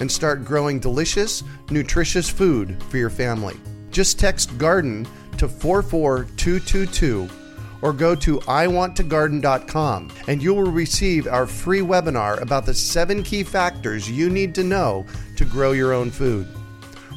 and 0.00 0.10
start 0.10 0.44
growing 0.44 0.78
delicious, 0.78 1.42
nutritious 1.70 2.28
food 2.28 2.82
for 2.84 2.98
your 2.98 3.10
family. 3.10 3.56
Just 3.90 4.18
text 4.18 4.56
garden 4.58 5.06
to 5.38 5.48
44222 5.48 7.28
or 7.82 7.92
go 7.92 8.14
to 8.14 8.38
iwanttogarden.com 8.40 10.10
and 10.26 10.42
you 10.42 10.54
will 10.54 10.70
receive 10.70 11.26
our 11.26 11.46
free 11.46 11.80
webinar 11.80 12.40
about 12.40 12.64
the 12.64 12.74
seven 12.74 13.22
key 13.22 13.42
factors 13.42 14.10
you 14.10 14.30
need 14.30 14.54
to 14.54 14.64
know 14.64 15.04
to 15.36 15.44
grow 15.44 15.72
your 15.72 15.92
own 15.92 16.10
food. 16.10 16.48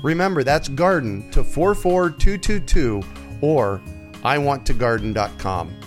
Remember, 0.04 0.44
that's 0.44 0.68
garden 0.68 1.30
to 1.32 1.44
44222 1.44 3.02
or 3.42 3.82
iwanttogarden.com. 4.24 5.87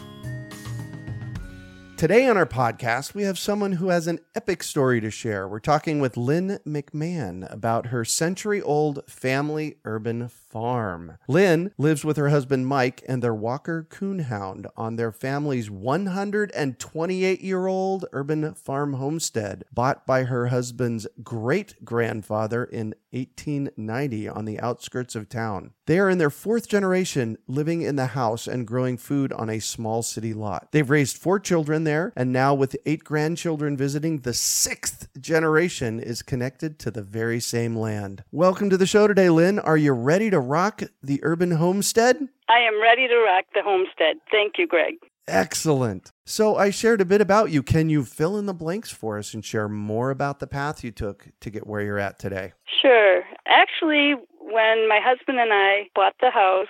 Today 2.00 2.27
on 2.27 2.38
our 2.38 2.47
podcast, 2.47 3.12
we 3.12 3.25
have 3.25 3.38
someone 3.38 3.72
who 3.72 3.91
has 3.91 4.06
an 4.06 4.21
epic 4.34 4.62
story 4.62 5.03
to 5.03 5.11
share. 5.11 5.47
We're 5.47 5.61
talking 5.61 6.00
with 6.00 6.16
Lynn 6.16 6.59
McMahon 6.66 7.47
about 7.53 7.88
her 7.88 8.06
century 8.06 8.62
old 8.62 9.00
family 9.06 9.77
urban 9.84 10.31
farm. 10.31 11.19
Lynn 11.28 11.72
lives 11.77 12.03
with 12.03 12.16
her 12.16 12.31
husband 12.31 12.66
Mike 12.66 13.05
and 13.06 13.22
their 13.22 13.34
Walker 13.34 13.87
Coonhound 13.91 14.66
on 14.78 14.97
their 14.97 15.12
family's 15.12 15.71
128 15.71 17.41
year 17.43 17.66
old 17.66 18.06
urban 18.12 18.55
farm 18.55 18.94
homestead, 18.94 19.65
bought 19.71 20.06
by 20.06 20.25
her 20.25 20.47
husband's 20.47 21.06
great 21.22 21.84
grandfather 21.84 22.65
in 22.65 22.94
1890 23.10 24.28
on 24.28 24.44
the 24.47 24.59
outskirts 24.60 25.15
of 25.15 25.28
town. 25.28 25.72
They 25.87 25.99
are 25.99 26.09
in 26.09 26.19
their 26.19 26.31
fourth 26.31 26.69
generation 26.69 27.37
living 27.47 27.83
in 27.83 27.97
the 27.97 28.06
house 28.06 28.47
and 28.47 28.66
growing 28.66 28.97
food 28.97 29.33
on 29.33 29.50
a 29.50 29.60
small 29.60 30.03
city 30.03 30.33
lot. 30.33 30.69
They've 30.71 30.89
raised 30.89 31.19
four 31.19 31.41
children 31.41 31.84
there, 31.91 32.12
and 32.15 32.33
now 32.33 32.55
with 32.55 32.77
eight 32.87 33.03
grandchildren 33.03 33.77
visiting, 33.77 34.21
the 34.21 34.33
sixth 34.33 35.09
generation 35.21 35.99
is 35.99 36.23
connected 36.23 36.78
to 36.78 36.91
the 36.93 37.03
very 37.03 37.41
same 37.41 37.75
land. 37.75 38.23
Welcome 38.31 38.71
to 38.71 38.77
the 38.77 38.87
show 38.87 39.09
today, 39.09 39.28
Lynn. 39.28 39.59
Are 39.59 39.77
you 39.77 39.93
ready 39.93 40.31
to 40.31 40.39
rock 40.39 40.83
the 41.03 41.19
urban 41.25 41.51
homestead? 41.51 42.28
I 42.49 42.61
am 42.61 42.81
ready 42.81 43.09
to 43.09 43.17
rock 43.17 43.47
the 43.55 43.62
homestead. 43.65 44.19
Thank 44.31 44.55
you, 44.56 44.69
Greg. 44.69 44.95
Excellent. 45.27 46.12
So 46.25 46.56
I 46.56 46.71
shared 46.71 47.01
a 47.01 47.05
bit 47.05 47.21
about 47.21 47.51
you. 47.51 47.61
Can 47.61 47.91
you 47.91 48.05
fill 48.05 48.39
in 48.39 48.47
the 48.47 48.55
blanks 48.55 48.93
for 48.93 49.19
us 49.19 49.34
and 49.34 49.45
share 49.45 49.69
more 49.69 50.11
about 50.11 50.39
the 50.39 50.47
path 50.47 50.84
you 50.84 50.93
took 50.93 51.27
to 51.41 51.51
get 51.51 51.67
where 51.67 51.83
you're 51.83 51.99
at 51.99 52.21
today? 52.21 52.53
Sure. 52.81 53.22
Actually, 53.49 54.15
when 54.39 54.89
my 54.89 55.01
husband 55.03 55.41
and 55.41 55.53
I 55.53 55.89
bought 55.97 56.15
the 56.21 56.31
house, 56.31 56.69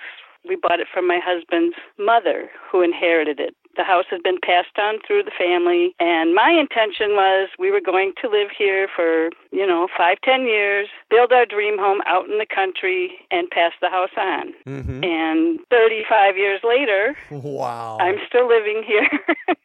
we 0.49 0.57
bought 0.59 0.79
it 0.79 0.87
from 0.91 1.07
my 1.07 1.19
husband's 1.23 1.75
mother, 1.99 2.49
who 2.71 2.81
inherited 2.81 3.39
it. 3.39 3.55
The 3.75 3.83
house 3.83 4.05
has 4.11 4.21
been 4.23 4.37
passed 4.43 4.77
on 4.77 4.99
through 5.05 5.23
the 5.23 5.31
family, 5.37 5.95
and 5.99 6.35
my 6.35 6.51
intention 6.51 7.11
was 7.15 7.49
we 7.57 7.71
were 7.71 7.81
going 7.81 8.13
to 8.21 8.29
live 8.29 8.49
here 8.55 8.87
for, 8.93 9.29
you 9.51 9.65
know, 9.65 9.87
five, 9.97 10.17
ten 10.23 10.43
years, 10.43 10.87
build 11.09 11.31
our 11.31 11.45
dream 11.45 11.77
home 11.77 12.01
out 12.05 12.29
in 12.29 12.37
the 12.37 12.45
country, 12.45 13.13
and 13.31 13.49
pass 13.49 13.71
the 13.81 13.89
house 13.89 14.15
on. 14.17 14.53
Mm-hmm. 14.67 15.03
And 15.03 15.59
35 15.69 16.37
years 16.37 16.61
later, 16.63 17.15
wow, 17.31 17.97
I'm 17.99 18.17
still 18.27 18.47
living 18.47 18.83
here. 18.85 19.09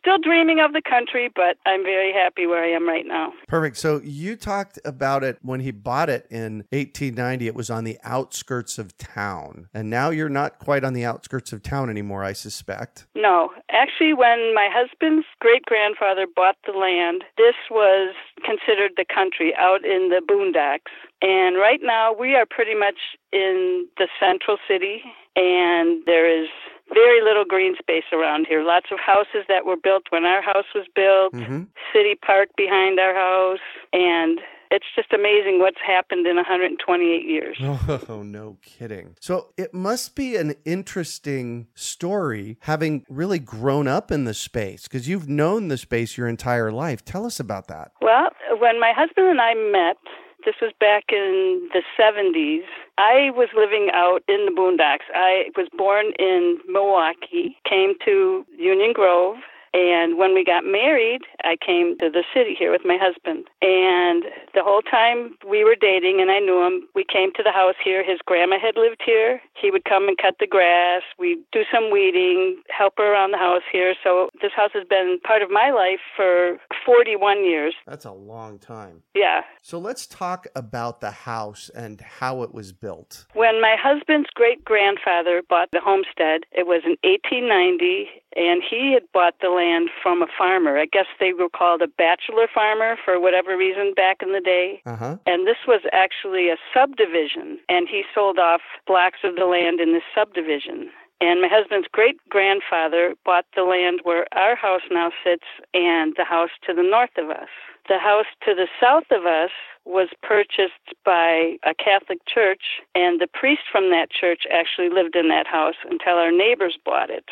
still 0.00 0.18
dreaming 0.18 0.60
of 0.60 0.72
the 0.72 0.82
country, 0.82 1.30
but 1.34 1.58
I'm 1.66 1.82
very 1.82 2.12
happy 2.12 2.46
where 2.46 2.64
I 2.64 2.68
am 2.68 2.88
right 2.88 3.06
now. 3.06 3.32
Perfect. 3.46 3.76
So 3.76 4.00
you 4.02 4.34
talked 4.34 4.78
about 4.84 5.22
it 5.22 5.38
when 5.42 5.60
he 5.60 5.70
bought 5.70 6.08
it 6.08 6.26
in 6.30 6.64
1890. 6.70 7.46
It 7.46 7.54
was 7.54 7.70
on 7.70 7.84
the 7.84 7.98
outskirts 8.02 8.78
of 8.78 8.96
town. 8.96 9.68
And 9.74 9.90
now 9.90 10.10
you're 10.10 10.28
not 10.28 10.58
quite 10.58 10.84
on 10.84 10.94
the 10.94 11.04
outskirts 11.04 11.52
of 11.52 11.62
town 11.62 11.90
anymore, 11.90 12.24
I 12.24 12.32
suspect. 12.32 13.06
No. 13.14 13.39
Actually, 13.70 14.14
when 14.14 14.54
my 14.54 14.68
husband's 14.70 15.26
great 15.40 15.64
grandfather 15.64 16.26
bought 16.26 16.56
the 16.66 16.72
land, 16.72 17.24
this 17.36 17.54
was 17.70 18.14
considered 18.44 18.92
the 18.96 19.04
country 19.04 19.54
out 19.56 19.84
in 19.84 20.10
the 20.10 20.20
boondocks. 20.20 20.92
And 21.22 21.56
right 21.56 21.80
now, 21.82 22.12
we 22.12 22.34
are 22.34 22.46
pretty 22.48 22.74
much 22.74 23.16
in 23.32 23.86
the 23.98 24.08
central 24.18 24.58
city, 24.66 25.02
and 25.36 26.02
there 26.06 26.28
is 26.28 26.48
very 26.92 27.22
little 27.22 27.44
green 27.44 27.76
space 27.78 28.08
around 28.12 28.46
here. 28.48 28.64
Lots 28.64 28.86
of 28.90 28.98
houses 28.98 29.44
that 29.48 29.64
were 29.64 29.76
built 29.76 30.04
when 30.10 30.24
our 30.24 30.42
house 30.42 30.66
was 30.74 30.86
built, 30.94 31.32
mm-hmm. 31.34 31.64
city 31.92 32.16
park 32.20 32.48
behind 32.56 32.98
our 32.98 33.14
house, 33.14 33.64
and 33.92 34.40
it's 34.80 34.94
just 34.96 35.12
amazing 35.12 35.58
what's 35.58 35.80
happened 35.86 36.26
in 36.26 36.36
128 36.36 37.26
years. 37.26 37.58
Oh, 38.08 38.22
no 38.22 38.56
kidding. 38.62 39.14
So 39.20 39.52
it 39.56 39.74
must 39.74 40.14
be 40.14 40.36
an 40.36 40.54
interesting 40.64 41.66
story 41.74 42.56
having 42.60 43.04
really 43.08 43.38
grown 43.38 43.86
up 43.86 44.10
in 44.10 44.24
the 44.24 44.34
space 44.34 44.84
because 44.84 45.08
you've 45.08 45.28
known 45.28 45.68
the 45.68 45.76
space 45.76 46.16
your 46.16 46.28
entire 46.28 46.70
life. 46.72 47.04
Tell 47.04 47.26
us 47.26 47.40
about 47.40 47.68
that. 47.68 47.92
Well, 48.00 48.30
when 48.58 48.80
my 48.80 48.92
husband 48.96 49.28
and 49.28 49.40
I 49.40 49.54
met, 49.54 49.96
this 50.44 50.54
was 50.60 50.72
back 50.80 51.04
in 51.10 51.68
the 51.72 51.82
70s. 51.98 52.64
I 52.98 53.30
was 53.30 53.48
living 53.54 53.90
out 53.92 54.22
in 54.28 54.46
the 54.46 54.52
boondocks. 54.52 55.06
I 55.14 55.50
was 55.56 55.68
born 55.76 56.12
in 56.18 56.58
Milwaukee, 56.66 57.56
came 57.68 57.94
to 58.04 58.44
Union 58.56 58.92
Grove, 58.94 59.36
And 59.72 60.18
when 60.18 60.34
we 60.34 60.44
got 60.44 60.64
married, 60.64 61.22
I 61.44 61.56
came 61.64 61.96
to 61.98 62.10
the 62.10 62.24
city 62.34 62.54
here 62.58 62.72
with 62.72 62.82
my 62.84 62.98
husband. 63.00 63.46
And 63.62 64.24
the 64.54 64.64
whole 64.64 64.82
time 64.82 65.36
we 65.48 65.64
were 65.64 65.76
dating 65.78 66.20
and 66.20 66.30
I 66.30 66.38
knew 66.38 66.64
him, 66.66 66.88
we 66.94 67.04
came 67.04 67.32
to 67.34 67.42
the 67.42 67.52
house 67.52 67.76
here. 67.82 68.04
His 68.04 68.18
grandma 68.24 68.58
had 68.58 68.76
lived 68.76 69.02
here. 69.04 69.40
He 69.54 69.70
would 69.70 69.84
come 69.84 70.08
and 70.08 70.18
cut 70.18 70.36
the 70.40 70.46
grass. 70.46 71.02
We'd 71.18 71.38
do 71.52 71.62
some 71.72 71.90
weeding, 71.90 72.62
help 72.68 72.94
her 72.98 73.12
around 73.12 73.30
the 73.30 73.38
house 73.38 73.62
here. 73.70 73.94
So 74.02 74.30
this 74.42 74.52
house 74.56 74.70
has 74.74 74.86
been 74.88 75.18
part 75.22 75.42
of 75.42 75.50
my 75.50 75.70
life 75.70 76.00
for 76.16 76.58
41 76.84 77.44
years. 77.44 77.74
That's 77.86 78.04
a 78.04 78.12
long 78.12 78.58
time. 78.58 79.02
Yeah. 79.14 79.42
So 79.62 79.78
let's 79.78 80.06
talk 80.06 80.46
about 80.56 81.00
the 81.00 81.10
house 81.10 81.70
and 81.74 82.00
how 82.00 82.42
it 82.42 82.52
was 82.52 82.72
built. 82.72 83.26
When 83.34 83.60
my 83.60 83.76
husband's 83.80 84.30
great 84.34 84.64
grandfather 84.64 85.42
bought 85.48 85.70
the 85.70 85.80
homestead, 85.80 86.42
it 86.52 86.66
was 86.66 86.82
in 86.84 86.96
1890, 87.02 88.08
and 88.36 88.62
he 88.62 88.92
had 88.92 89.02
bought 89.12 89.34
the 89.40 89.50
land 89.50 89.90
from 90.02 90.22
a 90.22 90.26
farmer. 90.38 90.78
I 90.78 90.86
guess 90.86 91.06
they 91.18 91.32
were 91.32 91.48
called 91.48 91.82
a 91.82 91.88
bachelor 91.88 92.46
farmer 92.52 92.96
for 93.04 93.18
whatever 93.18 93.56
reason 93.56 93.92
back 93.94 94.18
in 94.22 94.32
the 94.32 94.40
day. 94.40 94.82
Uh-huh. 94.86 95.16
And 95.26 95.46
this 95.46 95.66
was 95.66 95.82
actually 95.92 96.48
a 96.48 96.56
subdivision, 96.72 97.58
and 97.68 97.88
he 97.88 98.02
sold 98.14 98.38
off 98.38 98.60
blocks 98.86 99.20
of 99.24 99.36
the 99.36 99.46
land 99.46 99.80
in 99.80 99.92
this 99.92 100.06
subdivision. 100.14 100.90
And 101.20 101.42
my 101.42 101.48
husband's 101.48 101.88
great 101.92 102.16
grandfather 102.30 103.14
bought 103.26 103.44
the 103.54 103.64
land 103.64 104.00
where 104.04 104.26
our 104.32 104.56
house 104.56 104.86
now 104.90 105.10
sits 105.22 105.44
and 105.74 106.14
the 106.16 106.24
house 106.24 106.50
to 106.66 106.72
the 106.72 106.82
north 106.82 107.10
of 107.18 107.28
us. 107.28 107.48
The 107.88 107.98
house 107.98 108.30
to 108.46 108.54
the 108.54 108.68
south 108.80 109.10
of 109.10 109.26
us 109.26 109.50
was 109.84 110.08
purchased 110.22 110.94
by 111.04 111.56
a 111.64 111.74
Catholic 111.74 112.20
church, 112.26 112.80
and 112.94 113.20
the 113.20 113.26
priest 113.26 113.62
from 113.70 113.90
that 113.90 114.10
church 114.10 114.44
actually 114.50 114.88
lived 114.88 115.16
in 115.16 115.28
that 115.28 115.46
house 115.46 115.74
until 115.90 116.14
our 116.14 116.32
neighbors 116.32 116.78
bought 116.84 117.10
it. 117.10 117.24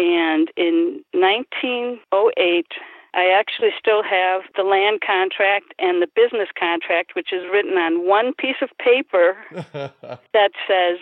And 0.00 0.50
in 0.56 1.04
1908, 1.12 2.66
I 3.12 3.28
actually 3.36 3.68
still 3.78 4.02
have 4.02 4.42
the 4.56 4.62
land 4.62 5.02
contract 5.04 5.74
and 5.78 6.00
the 6.00 6.08
business 6.16 6.48
contract, 6.58 7.12
which 7.14 7.34
is 7.34 7.44
written 7.52 7.76
on 7.76 8.08
one 8.08 8.32
piece 8.32 8.62
of 8.62 8.70
paper 8.78 9.36
that 10.32 10.52
says, 10.66 10.96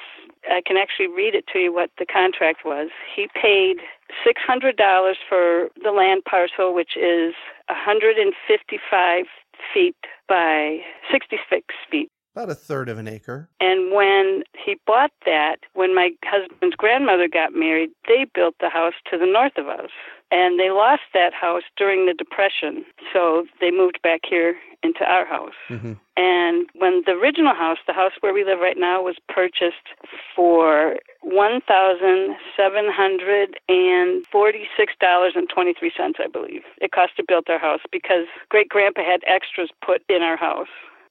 I 0.50 0.62
can 0.66 0.76
actually 0.76 1.06
read 1.06 1.36
it 1.36 1.46
to 1.52 1.60
you 1.60 1.72
what 1.72 1.90
the 1.96 2.06
contract 2.06 2.64
was. 2.64 2.88
He 3.14 3.28
paid 3.40 3.78
$600 4.26 5.14
for 5.28 5.68
the 5.80 5.92
land 5.92 6.24
parcel, 6.24 6.74
which 6.74 6.96
is 6.96 7.34
155 7.68 9.24
feet 9.72 9.96
by 10.28 10.78
66 11.12 11.62
feet. 11.88 12.10
About 12.38 12.50
a 12.50 12.54
third 12.54 12.88
of 12.88 12.98
an 12.98 13.08
acre. 13.08 13.48
And 13.58 13.92
when 13.92 14.44
he 14.64 14.76
bought 14.86 15.10
that, 15.26 15.56
when 15.74 15.92
my 15.92 16.10
husband's 16.22 16.76
grandmother 16.76 17.26
got 17.26 17.52
married, 17.52 17.90
they 18.06 18.26
built 18.32 18.54
the 18.60 18.68
house 18.68 18.94
to 19.10 19.18
the 19.18 19.26
north 19.26 19.58
of 19.58 19.66
us. 19.66 19.90
And 20.30 20.60
they 20.60 20.70
lost 20.70 21.02
that 21.14 21.34
house 21.34 21.64
during 21.76 22.06
the 22.06 22.14
Depression. 22.14 22.84
So 23.12 23.46
they 23.60 23.72
moved 23.72 23.98
back 24.04 24.20
here 24.22 24.54
into 24.84 25.02
our 25.02 25.26
house. 25.26 25.58
Mm-hmm. 25.68 25.94
And 26.16 26.68
when 26.74 27.02
the 27.06 27.12
original 27.12 27.56
house, 27.56 27.78
the 27.88 27.92
house 27.92 28.12
where 28.20 28.32
we 28.32 28.44
live 28.44 28.60
right 28.60 28.78
now, 28.78 29.02
was 29.02 29.16
purchased 29.28 29.90
for 30.36 30.94
one 31.22 31.60
thousand 31.66 32.36
seven 32.56 32.86
hundred 32.88 33.58
and 33.68 34.24
forty-six 34.30 34.92
dollars 35.00 35.32
and 35.34 35.48
twenty-three 35.48 35.90
cents, 35.96 36.20
I 36.22 36.28
believe. 36.28 36.62
It 36.80 36.92
cost 36.92 37.16
to 37.16 37.24
build 37.26 37.46
our 37.48 37.58
house 37.58 37.80
because 37.90 38.26
great 38.48 38.68
grandpa 38.68 39.02
had 39.02 39.22
extras 39.26 39.70
put 39.84 40.02
in 40.08 40.22
our 40.22 40.36
house. 40.36 40.68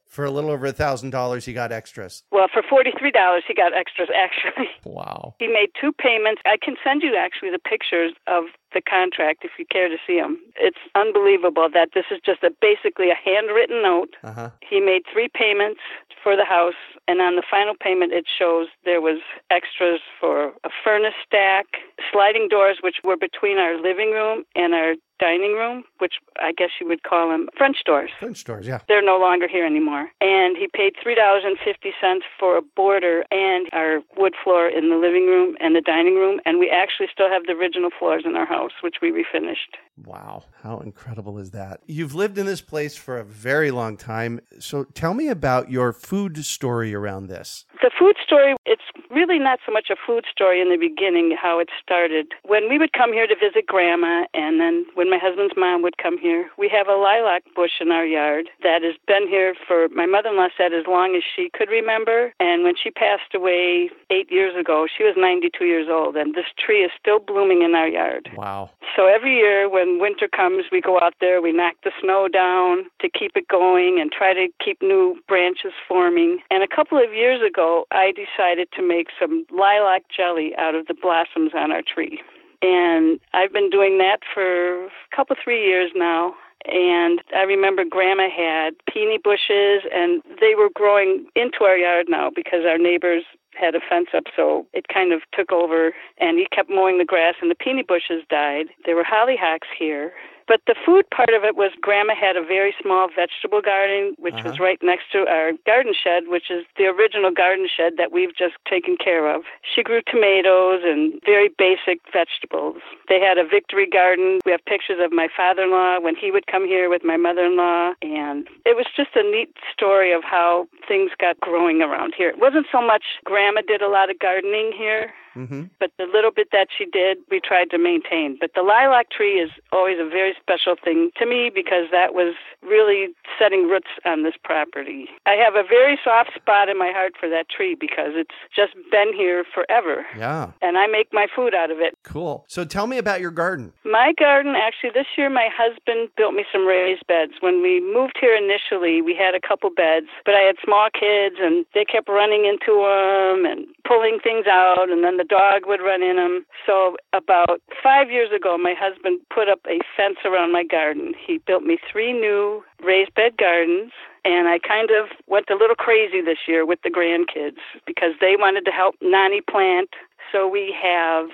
For 0.07 0.25
a 0.25 0.31
little 0.31 0.49
over 0.49 0.65
a 0.65 0.71
thousand 0.73 1.11
dollars, 1.11 1.45
he 1.45 1.53
got 1.53 1.71
extras. 1.71 2.23
Well, 2.31 2.47
for 2.51 2.63
forty-three 2.67 3.11
dollars, 3.11 3.43
he 3.47 3.53
got 3.53 3.73
extras. 3.73 4.09
Actually, 4.15 4.69
Wow. 4.85 5.35
he 5.39 5.47
made 5.47 5.69
two 5.79 5.91
payments. 5.93 6.41
I 6.45 6.57
can 6.61 6.75
send 6.83 7.03
you 7.03 7.15
actually 7.15 7.51
the 7.51 7.59
pictures 7.59 8.13
of 8.27 8.45
the 8.73 8.81
contract 8.81 9.43
if 9.45 9.51
you 9.59 9.65
care 9.71 9.87
to 9.89 9.97
see 10.05 10.19
them. 10.19 10.39
It's 10.59 10.77
unbelievable 10.95 11.69
that 11.73 11.89
this 11.93 12.05
is 12.11 12.19
just 12.25 12.43
a 12.43 12.51
basically 12.61 13.09
a 13.09 13.15
handwritten 13.15 13.81
note. 13.81 14.15
Uh 14.23 14.33
huh. 14.33 14.49
He 14.67 14.79
made 14.79 15.03
three 15.11 15.29
payments 15.33 15.79
for 16.23 16.35
the 16.35 16.45
house, 16.45 16.79
and 17.07 17.21
on 17.21 17.35
the 17.35 17.43
final 17.49 17.73
payment, 17.79 18.11
it 18.13 18.25
shows 18.27 18.67
there 18.85 19.01
was 19.01 19.19
extras 19.51 19.99
for 20.19 20.47
a 20.63 20.69
furnace 20.83 21.13
stack, 21.25 21.65
sliding 22.11 22.47
doors, 22.49 22.77
which 22.81 22.97
were 23.03 23.17
between 23.17 23.57
our 23.57 23.75
living 23.79 24.11
room 24.11 24.43
and 24.55 24.73
our 24.73 24.95
dining 25.19 25.53
room, 25.53 25.83
which 25.99 26.15
I 26.39 26.51
guess 26.51 26.69
you 26.79 26.87
would 26.87 27.03
call 27.03 27.29
them 27.29 27.49
French 27.57 27.77
doors. 27.85 28.11
French 28.19 28.43
doors, 28.43 28.67
yeah. 28.67 28.79
They're 28.87 29.03
no 29.03 29.17
longer 29.17 29.47
here 29.47 29.65
anymore. 29.65 30.09
And 30.21 30.57
he 30.57 30.67
paid 30.67 30.93
three 31.01 31.15
dollars 31.15 31.43
and 31.45 31.57
fifty 31.63 31.91
cents 31.99 32.25
for 32.39 32.57
a 32.57 32.61
border 32.61 33.23
and 33.31 33.67
our 33.73 34.01
wood 34.17 34.33
floor 34.43 34.67
in 34.67 34.89
the 34.89 34.97
living 34.97 35.27
room 35.27 35.55
and 35.59 35.75
the 35.75 35.81
dining 35.81 36.15
room. 36.15 36.39
And 36.45 36.59
we 36.59 36.69
actually 36.69 37.07
still 37.11 37.29
have 37.29 37.43
the 37.45 37.53
original 37.53 37.89
floors 37.97 38.23
in 38.25 38.35
our 38.35 38.45
house, 38.45 38.73
which 38.81 38.97
we 39.01 39.11
refinished. 39.11 39.77
Wow. 40.05 40.43
How 40.61 40.79
incredible 40.79 41.39
is 41.39 41.51
that? 41.51 41.81
You've 41.87 42.13
lived 42.13 42.37
in 42.37 42.45
this 42.45 42.61
place 42.61 42.95
for 42.95 43.17
a 43.17 43.23
very 43.23 43.71
long 43.71 43.97
time. 43.97 44.39
So 44.59 44.83
tell 44.83 45.13
me 45.13 45.27
about 45.27 45.71
your 45.71 45.91
food 45.91 46.45
story 46.45 46.93
around 46.93 47.27
this. 47.27 47.65
The 47.81 47.91
food 47.97 48.15
story, 48.23 48.55
it's 48.65 48.83
really 49.09 49.39
not 49.39 49.59
so 49.65 49.71
much 49.71 49.89
a 49.89 49.95
food 49.95 50.25
story 50.31 50.61
in 50.61 50.69
the 50.69 50.77
beginning, 50.77 51.35
how 51.39 51.59
it 51.59 51.69
started. 51.81 52.27
When 52.43 52.69
we 52.69 52.77
would 52.77 52.93
come 52.93 53.13
here 53.13 53.27
to 53.27 53.35
visit 53.35 53.65
Grandma, 53.65 54.25
and 54.33 54.59
then 54.59 54.85
when 54.93 55.09
my 55.09 55.17
husband's 55.17 55.55
mom 55.57 55.81
would 55.81 55.97
come 55.97 56.17
here, 56.17 56.49
we 56.57 56.69
have 56.69 56.87
a 56.87 56.95
lilac 56.95 57.43
bush 57.55 57.81
in 57.81 57.91
our 57.91 58.05
yard 58.05 58.49
that 58.63 58.83
has 58.83 58.95
been 59.07 59.27
here 59.27 59.55
for, 59.67 59.87
my 59.89 60.05
mother 60.05 60.29
in 60.29 60.37
law 60.37 60.47
said, 60.57 60.73
as 60.73 60.85
long 60.87 61.15
as 61.15 61.23
she 61.23 61.49
could 61.53 61.69
remember. 61.69 62.33
And 62.39 62.63
when 62.63 62.75
she 62.75 62.91
passed 62.91 63.33
away 63.33 63.89
eight 64.09 64.31
years 64.31 64.55
ago, 64.59 64.85
she 64.85 65.03
was 65.03 65.15
92 65.17 65.65
years 65.65 65.87
old, 65.89 66.15
and 66.15 66.35
this 66.35 66.51
tree 66.59 66.83
is 66.83 66.91
still 66.99 67.19
blooming 67.19 67.63
in 67.63 67.73
our 67.73 67.87
yard. 67.87 68.29
Wow. 68.35 68.71
So 68.95 69.07
every 69.07 69.35
year 69.35 69.69
when 69.69 69.86
winter 69.95 70.27
comes, 70.27 70.65
we 70.71 70.81
go 70.81 70.99
out 70.99 71.13
there, 71.19 71.41
we 71.41 71.51
knock 71.51 71.75
the 71.83 71.91
snow 72.01 72.27
down 72.27 72.85
to 72.99 73.09
keep 73.09 73.31
it 73.35 73.47
going 73.47 73.99
and 73.99 74.11
try 74.11 74.33
to 74.33 74.47
keep 74.63 74.81
new 74.81 75.15
branches 75.27 75.73
forming. 75.87 76.39
And 76.51 76.63
a 76.63 76.67
couple 76.67 76.97
of 76.97 77.13
years 77.13 77.41
ago, 77.47 77.85
I 77.91 78.11
decided 78.11 78.67
to 78.75 78.81
make 78.85 79.07
some 79.19 79.45
lilac 79.51 80.03
jelly 80.15 80.53
out 80.57 80.75
of 80.75 80.87
the 80.87 80.93
blossoms 80.93 81.51
on 81.55 81.71
our 81.71 81.81
tree. 81.81 82.19
And 82.61 83.19
I've 83.33 83.53
been 83.53 83.69
doing 83.69 83.97
that 83.99 84.19
for 84.33 84.85
a 84.85 84.89
couple, 85.15 85.35
three 85.41 85.65
years 85.65 85.91
now. 85.95 86.33
And 86.65 87.21
I 87.35 87.43
remember 87.43 87.85
Grandma 87.85 88.29
had 88.29 88.73
peony 88.91 89.19
bushes, 89.23 89.83
and 89.93 90.21
they 90.41 90.55
were 90.57 90.69
growing 90.73 91.27
into 91.35 91.63
our 91.63 91.77
yard 91.77 92.07
now 92.09 92.31
because 92.35 92.65
our 92.65 92.77
neighbors 92.77 93.23
had 93.59 93.75
a 93.75 93.79
fence 93.79 94.09
up, 94.15 94.25
so 94.35 94.65
it 94.73 94.87
kind 94.87 95.11
of 95.11 95.21
took 95.33 95.51
over. 95.51 95.93
And 96.19 96.37
he 96.37 96.47
kept 96.53 96.69
mowing 96.69 96.97
the 96.97 97.05
grass, 97.05 97.35
and 97.41 97.51
the 97.51 97.55
peony 97.55 97.83
bushes 97.83 98.23
died. 98.29 98.67
There 98.85 98.95
were 98.95 99.03
hollyhocks 99.03 99.69
here. 99.77 100.13
But 100.47 100.61
the 100.65 100.75
food 100.85 101.09
part 101.09 101.29
of 101.35 101.43
it 101.43 101.55
was 101.55 101.71
Grandma 101.81 102.15
had 102.15 102.37
a 102.37 102.41
very 102.43 102.73
small 102.81 103.09
vegetable 103.13 103.61
garden, 103.61 104.15
which 104.17 104.33
was 104.35 104.53
Uh-huh. 104.55 104.63
right 104.63 104.81
next 104.81 105.11
to 105.11 105.27
our 105.27 105.51
garden 105.65 105.93
shed, 105.93 106.27
which 106.27 106.49
is 106.49 106.65
the 106.77 106.85
original 106.87 107.31
garden 107.31 107.67
shed 107.67 107.97
that 107.97 108.11
we've 108.11 108.35
just 108.35 108.55
taken 108.65 108.95
care 108.95 109.27
of. 109.27 109.43
She 109.61 109.83
grew 109.83 110.01
tomatoes 110.07 110.83
and 110.83 111.19
very 111.25 111.49
basic 111.49 111.99
vegetables. 112.13 112.77
They 113.09 113.19
had 113.19 113.37
a 113.37 113.43
victory 113.43 113.85
garden. 113.87 114.39
We 114.45 114.51
have 114.51 114.63
pictures 114.65 114.99
of 114.99 115.11
my 115.11 115.27
father 115.27 115.63
in 115.63 115.71
law 115.71 115.99
when 115.99 116.15
he 116.15 116.31
would 116.31 116.47
come 116.47 116.65
here 116.65 116.89
with 116.89 117.03
my 117.03 117.17
mother 117.17 117.45
in 117.45 117.57
law. 117.57 117.93
And 118.01 118.47
it 118.65 118.75
was 118.75 118.85
just 118.95 119.15
a 119.15 119.23
neat 119.23 119.49
story 119.73 120.11
of 120.13 120.23
how 120.23 120.67
things 120.87 121.11
got 121.19 121.39
growing 121.41 121.81
around 121.81 122.13
here. 122.15 122.29
It 122.29 122.39
wasn't 122.39 122.67
so 122.71 122.81
much 122.81 123.03
Grandma 123.25 123.61
did 123.67 123.81
a 123.81 123.89
lot 123.89 124.09
of 124.09 124.17
gardening 124.19 124.71
here. 124.71 125.13
Mm-hmm. 125.35 125.65
But 125.79 125.91
the 125.97 126.05
little 126.05 126.31
bit 126.31 126.49
that 126.51 126.67
she 126.75 126.85
did, 126.85 127.19
we 127.29 127.39
tried 127.39 127.69
to 127.69 127.77
maintain. 127.77 128.37
But 128.39 128.51
the 128.55 128.63
lilac 128.63 129.11
tree 129.11 129.39
is 129.39 129.51
always 129.71 129.97
a 129.99 130.09
very 130.09 130.33
special 130.39 130.75
thing 130.81 131.11
to 131.17 131.25
me 131.25 131.51
because 131.53 131.89
that 131.91 132.13
was 132.13 132.35
really 132.61 133.13
setting 133.39 133.67
roots 133.67 133.91
on 134.05 134.23
this 134.23 134.35
property. 134.43 135.09
I 135.25 135.33
have 135.33 135.55
a 135.55 135.63
very 135.67 135.99
soft 136.03 136.31
spot 136.35 136.69
in 136.69 136.77
my 136.77 136.91
heart 136.93 137.13
for 137.19 137.29
that 137.29 137.49
tree 137.49 137.75
because 137.75 138.13
it's 138.15 138.35
just 138.55 138.73
been 138.91 139.13
here 139.13 139.43
forever. 139.53 140.05
Yeah. 140.17 140.51
And 140.61 140.77
I 140.77 140.87
make 140.87 141.09
my 141.11 141.27
food 141.33 141.53
out 141.53 141.71
of 141.71 141.79
it. 141.79 141.97
Cool. 142.03 142.45
So 142.47 142.65
tell 142.65 142.87
me 142.87 142.97
about 142.97 143.21
your 143.21 143.31
garden. 143.31 143.73
My 143.85 144.13
garden, 144.17 144.55
actually, 144.55 144.91
this 144.93 145.07
year 145.17 145.29
my 145.29 145.49
husband 145.51 146.09
built 146.17 146.33
me 146.33 146.45
some 146.51 146.65
raised 146.65 147.05
beds. 147.07 147.33
When 147.39 147.61
we 147.61 147.79
moved 147.81 148.17
here 148.19 148.35
initially, 148.35 149.01
we 149.01 149.15
had 149.15 149.35
a 149.35 149.41
couple 149.45 149.69
beds, 149.69 150.07
but 150.25 150.35
I 150.35 150.41
had 150.41 150.55
small 150.63 150.89
kids 150.93 151.35
and 151.39 151.65
they 151.73 151.85
kept 151.85 152.09
running 152.09 152.45
into 152.45 152.81
them 152.81 153.45
and 153.45 153.67
pulling 153.87 154.19
things 154.21 154.45
out, 154.47 154.89
and 154.89 155.03
then 155.03 155.17
the 155.17 155.23
dog 155.23 155.63
would 155.65 155.79
run 155.79 156.03
in 156.03 156.17
them. 156.17 156.45
So, 156.65 156.97
about 157.13 157.61
five 157.81 158.11
years 158.11 158.29
ago, 158.35 158.57
my 158.57 158.75
husband 158.77 159.21
put 159.33 159.47
up 159.47 159.59
a 159.65 159.79
fence 159.95 160.19
around 160.27 160.51
my 160.51 160.63
garden. 160.63 161.13
He 161.15 161.39
built 161.39 161.63
me 161.63 161.77
three 161.91 162.13
new 162.13 162.63
raised 162.83 163.13
bed 163.15 163.37
gardens. 163.37 163.91
And 164.25 164.47
I 164.47 164.59
kind 164.59 164.89
of 164.91 165.07
went 165.27 165.49
a 165.49 165.55
little 165.55 165.75
crazy 165.75 166.21
this 166.21 166.39
year 166.47 166.65
with 166.65 166.79
the 166.83 166.89
grandkids 166.89 167.63
because 167.85 168.11
they 168.19 168.35
wanted 168.37 168.65
to 168.65 168.71
help 168.71 168.95
Nani 169.01 169.41
plant. 169.41 169.89
So 170.31 170.47
we 170.47 170.75
have 170.83 171.29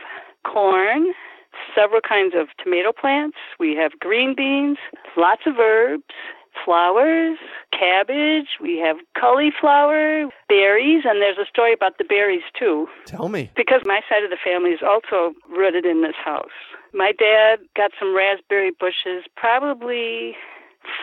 corn, 0.46 1.14
several 1.76 2.02
kinds 2.02 2.36
of 2.38 2.48
tomato 2.64 2.92
plants. 2.92 3.38
We 3.60 3.76
have 3.76 4.00
green 4.00 4.36
beans, 4.36 4.78
lots 5.18 5.42
of 5.48 5.58
herbs, 5.60 6.14
flowers, 6.64 7.38
cabbage, 7.72 8.60
we 8.62 8.78
have 8.78 8.98
cauliflower, 9.20 10.30
berries, 10.48 11.04
and 11.06 11.22
there's 11.22 11.38
a 11.38 11.50
story 11.50 11.74
about 11.74 11.98
the 11.98 12.04
berries 12.04 12.44
too. 12.58 12.88
Tell 13.06 13.30
me. 13.30 13.50
Because 13.56 13.82
my 13.86 14.02
side 14.08 14.24
of 14.24 14.30
the 14.30 14.38
family 14.44 14.72
is 14.72 14.82
also 14.86 15.34
rooted 15.50 15.86
in 15.86 16.04
this 16.04 16.16
house. 16.24 16.54
My 16.94 17.12
dad 17.12 17.60
got 17.76 17.92
some 18.00 18.16
raspberry 18.16 18.72
bushes 18.72 19.26
probably 19.36 20.36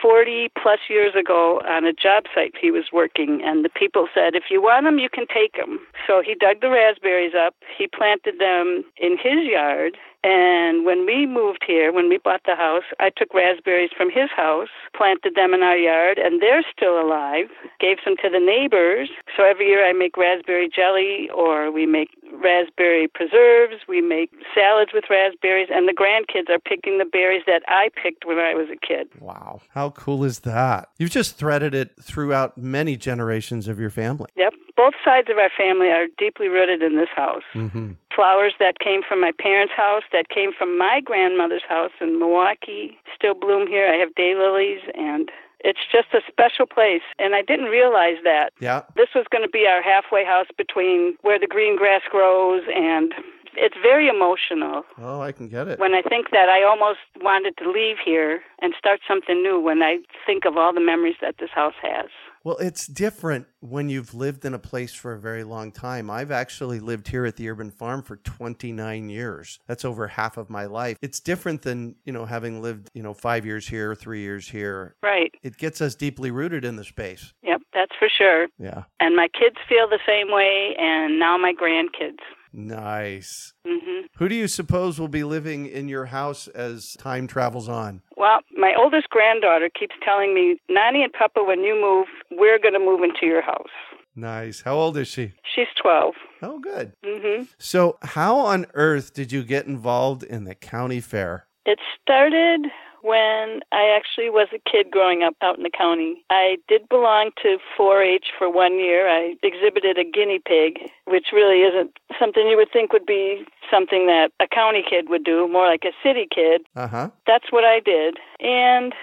40 0.00 0.50
plus 0.60 0.78
years 0.88 1.14
ago 1.14 1.60
on 1.66 1.84
a 1.84 1.92
job 1.92 2.24
site 2.34 2.54
he 2.60 2.70
was 2.70 2.84
working, 2.92 3.40
and 3.44 3.64
the 3.64 3.68
people 3.68 4.08
said, 4.14 4.34
if 4.34 4.44
you 4.50 4.62
want 4.62 4.84
them, 4.84 4.98
you 4.98 5.08
can 5.08 5.26
take 5.26 5.56
them. 5.56 5.80
So 6.06 6.22
he 6.24 6.34
dug 6.34 6.60
the 6.60 6.70
raspberries 6.70 7.34
up, 7.34 7.54
he 7.76 7.86
planted 7.86 8.38
them 8.38 8.84
in 8.98 9.16
his 9.18 9.44
yard, 9.44 9.96
and 10.22 10.84
when 10.84 11.06
we 11.06 11.26
moved 11.26 11.64
here, 11.66 11.92
when 11.92 12.08
we 12.08 12.18
bought 12.18 12.42
the 12.44 12.54
house, 12.54 12.84
I 12.98 13.10
took 13.10 13.32
raspberries 13.32 13.90
from 13.96 14.10
his 14.10 14.28
house, 14.36 14.68
planted 14.94 15.34
them 15.34 15.54
in 15.54 15.62
our 15.62 15.76
yard, 15.76 16.18
and 16.18 16.42
they're 16.42 16.64
still 16.76 17.00
alive. 17.00 17.46
Gave 17.80 17.98
some 18.04 18.16
to 18.18 18.28
the 18.28 18.38
neighbors. 18.38 19.08
So 19.36 19.44
every 19.44 19.66
year 19.66 19.88
I 19.88 19.92
make 19.94 20.16
raspberry 20.18 20.68
jelly 20.68 21.30
or 21.34 21.72
we 21.72 21.86
make 21.86 22.10
raspberry 22.42 23.08
preserves, 23.08 23.82
we 23.88 24.00
make 24.00 24.30
salads 24.54 24.92
with 24.92 25.04
raspberries, 25.08 25.68
and 25.72 25.88
the 25.88 25.94
grandkids 25.94 26.50
are 26.50 26.58
picking 26.58 26.98
the 26.98 27.04
berries 27.04 27.42
that 27.46 27.62
I 27.68 27.88
picked 28.02 28.24
when 28.26 28.38
I 28.38 28.54
was 28.54 28.68
a 28.70 28.76
kid. 28.86 29.08
Wow. 29.20 29.62
How 29.70 29.90
cool 29.90 30.24
is 30.24 30.40
that? 30.40 30.90
You've 30.98 31.10
just 31.10 31.36
threaded 31.36 31.74
it 31.74 31.92
throughout 32.00 32.58
many 32.58 32.96
generations 32.96 33.68
of 33.68 33.80
your 33.80 33.90
family. 33.90 34.28
Yep. 34.36 34.52
Both 34.80 34.94
sides 35.04 35.28
of 35.28 35.36
our 35.36 35.50
family 35.54 35.88
are 35.88 36.06
deeply 36.16 36.48
rooted 36.48 36.82
in 36.82 36.96
this 36.96 37.12
house. 37.14 37.44
Mm-hmm. 37.52 37.92
Flowers 38.16 38.54
that 38.60 38.78
came 38.78 39.02
from 39.06 39.20
my 39.20 39.30
parents' 39.38 39.74
house, 39.76 40.04
that 40.10 40.30
came 40.30 40.52
from 40.56 40.78
my 40.78 41.02
grandmother's 41.04 41.68
house 41.68 41.92
in 42.00 42.18
Milwaukee, 42.18 42.96
still 43.14 43.34
bloom 43.34 43.68
here. 43.68 43.92
I 43.92 43.96
have 43.96 44.08
daylilies 44.16 44.80
and 44.96 45.30
it's 45.62 45.84
just 45.92 46.08
a 46.14 46.22
special 46.26 46.64
place, 46.64 47.04
and 47.18 47.34
I 47.34 47.42
didn't 47.42 47.66
realize 47.66 48.16
that. 48.24 48.54
Yeah. 48.60 48.80
This 48.96 49.08
was 49.14 49.26
going 49.30 49.44
to 49.44 49.50
be 49.50 49.66
our 49.66 49.82
halfway 49.82 50.24
house 50.24 50.48
between 50.56 51.18
where 51.20 51.38
the 51.38 51.46
green 51.46 51.76
grass 51.76 52.00
grows 52.10 52.62
and 52.74 53.12
it's 53.56 53.76
very 53.82 54.08
emotional. 54.08 54.84
Oh, 54.96 55.20
I 55.20 55.32
can 55.32 55.48
get 55.48 55.68
it. 55.68 55.78
When 55.78 55.92
I 55.92 56.00
think 56.00 56.30
that 56.30 56.48
I 56.48 56.64
almost 56.64 57.00
wanted 57.20 57.58
to 57.58 57.70
leave 57.70 57.96
here 58.02 58.40
and 58.62 58.72
start 58.78 59.00
something 59.06 59.42
new 59.42 59.60
when 59.60 59.82
I 59.82 59.98
think 60.24 60.46
of 60.46 60.56
all 60.56 60.72
the 60.72 60.80
memories 60.80 61.16
that 61.20 61.36
this 61.38 61.50
house 61.50 61.74
has. 61.82 62.08
Well, 62.42 62.56
it's 62.56 62.86
different 62.86 63.46
when 63.60 63.90
you've 63.90 64.14
lived 64.14 64.46
in 64.46 64.54
a 64.54 64.58
place 64.58 64.94
for 64.94 65.12
a 65.12 65.20
very 65.20 65.44
long 65.44 65.72
time. 65.72 66.08
I've 66.08 66.30
actually 66.30 66.80
lived 66.80 67.08
here 67.08 67.26
at 67.26 67.36
the 67.36 67.50
urban 67.50 67.70
farm 67.70 68.02
for 68.02 68.16
29 68.16 69.10
years. 69.10 69.58
That's 69.66 69.84
over 69.84 70.08
half 70.08 70.38
of 70.38 70.48
my 70.48 70.64
life. 70.64 70.96
It's 71.02 71.20
different 71.20 71.60
than, 71.62 71.96
you 72.04 72.12
know, 72.14 72.24
having 72.24 72.62
lived, 72.62 72.88
you 72.94 73.02
know, 73.02 73.12
5 73.12 73.44
years 73.44 73.68
here, 73.68 73.94
3 73.94 74.20
years 74.20 74.48
here. 74.48 74.94
Right. 75.02 75.34
It 75.42 75.58
gets 75.58 75.82
us 75.82 75.94
deeply 75.94 76.30
rooted 76.30 76.64
in 76.64 76.76
the 76.76 76.84
space. 76.84 77.34
Yep, 77.42 77.60
that's 77.74 77.92
for 77.98 78.08
sure. 78.08 78.46
Yeah. 78.58 78.84
And 79.00 79.14
my 79.14 79.28
kids 79.28 79.56
feel 79.68 79.86
the 79.86 80.00
same 80.06 80.32
way 80.32 80.74
and 80.78 81.18
now 81.18 81.36
my 81.36 81.52
grandkids. 81.52 82.20
Nice. 82.52 83.52
Mm-hmm. 83.66 83.89
Who 84.18 84.28
do 84.28 84.34
you 84.34 84.48
suppose 84.48 84.98
will 85.00 85.08
be 85.08 85.24
living 85.24 85.66
in 85.66 85.88
your 85.88 86.06
house 86.06 86.48
as 86.48 86.94
time 86.98 87.26
travels 87.26 87.68
on? 87.68 88.02
Well, 88.16 88.40
my 88.56 88.74
oldest 88.78 89.08
granddaughter 89.10 89.70
keeps 89.78 89.94
telling 90.04 90.34
me, 90.34 90.60
Nani 90.68 91.02
and 91.02 91.12
Papa, 91.12 91.42
when 91.44 91.60
you 91.62 91.74
move, 91.80 92.06
we're 92.38 92.58
going 92.58 92.74
to 92.74 92.80
move 92.80 93.02
into 93.02 93.26
your 93.26 93.42
house. 93.42 93.70
Nice. 94.16 94.60
How 94.62 94.74
old 94.74 94.96
is 94.98 95.08
she? 95.08 95.32
She's 95.54 95.68
12. 95.80 96.14
Oh, 96.42 96.58
good. 96.58 96.92
hmm 97.04 97.44
So, 97.58 97.96
how 98.02 98.36
on 98.38 98.66
earth 98.74 99.14
did 99.14 99.32
you 99.32 99.42
get 99.44 99.66
involved 99.66 100.22
in 100.22 100.44
the 100.44 100.54
county 100.54 101.00
fair? 101.00 101.46
It 101.64 101.78
started 102.02 102.66
when 103.02 103.60
I 103.72 103.88
actually 103.96 104.30
was 104.30 104.48
a 104.52 104.70
kid 104.70 104.90
growing 104.90 105.22
up 105.22 105.34
out 105.42 105.56
in 105.56 105.62
the 105.62 105.70
county. 105.70 106.24
I 106.30 106.58
did 106.68 106.88
belong 106.88 107.30
to 107.42 107.58
4 107.76 108.02
H 108.02 108.26
for 108.38 108.50
one 108.50 108.78
year. 108.78 109.08
I 109.08 109.34
exhibited 109.42 109.98
a 109.98 110.04
guinea 110.04 110.40
pig, 110.44 110.90
which 111.06 111.28
really 111.32 111.62
isn't 111.62 111.98
something 112.18 112.46
you 112.46 112.56
would 112.56 112.72
think 112.72 112.92
would 112.92 113.06
be 113.06 113.44
something 113.70 114.06
that 114.06 114.32
a 114.40 114.46
county 114.46 114.84
kid 114.88 115.08
would 115.08 115.24
do, 115.24 115.48
more 115.48 115.66
like 115.66 115.84
a 115.84 115.92
city 116.02 116.26
kid. 116.32 116.62
Uh 116.76 116.88
huh. 116.88 117.10
That's 117.26 117.50
what 117.50 117.64
I 117.64 117.80
did. 117.80 118.18
And 118.40 118.94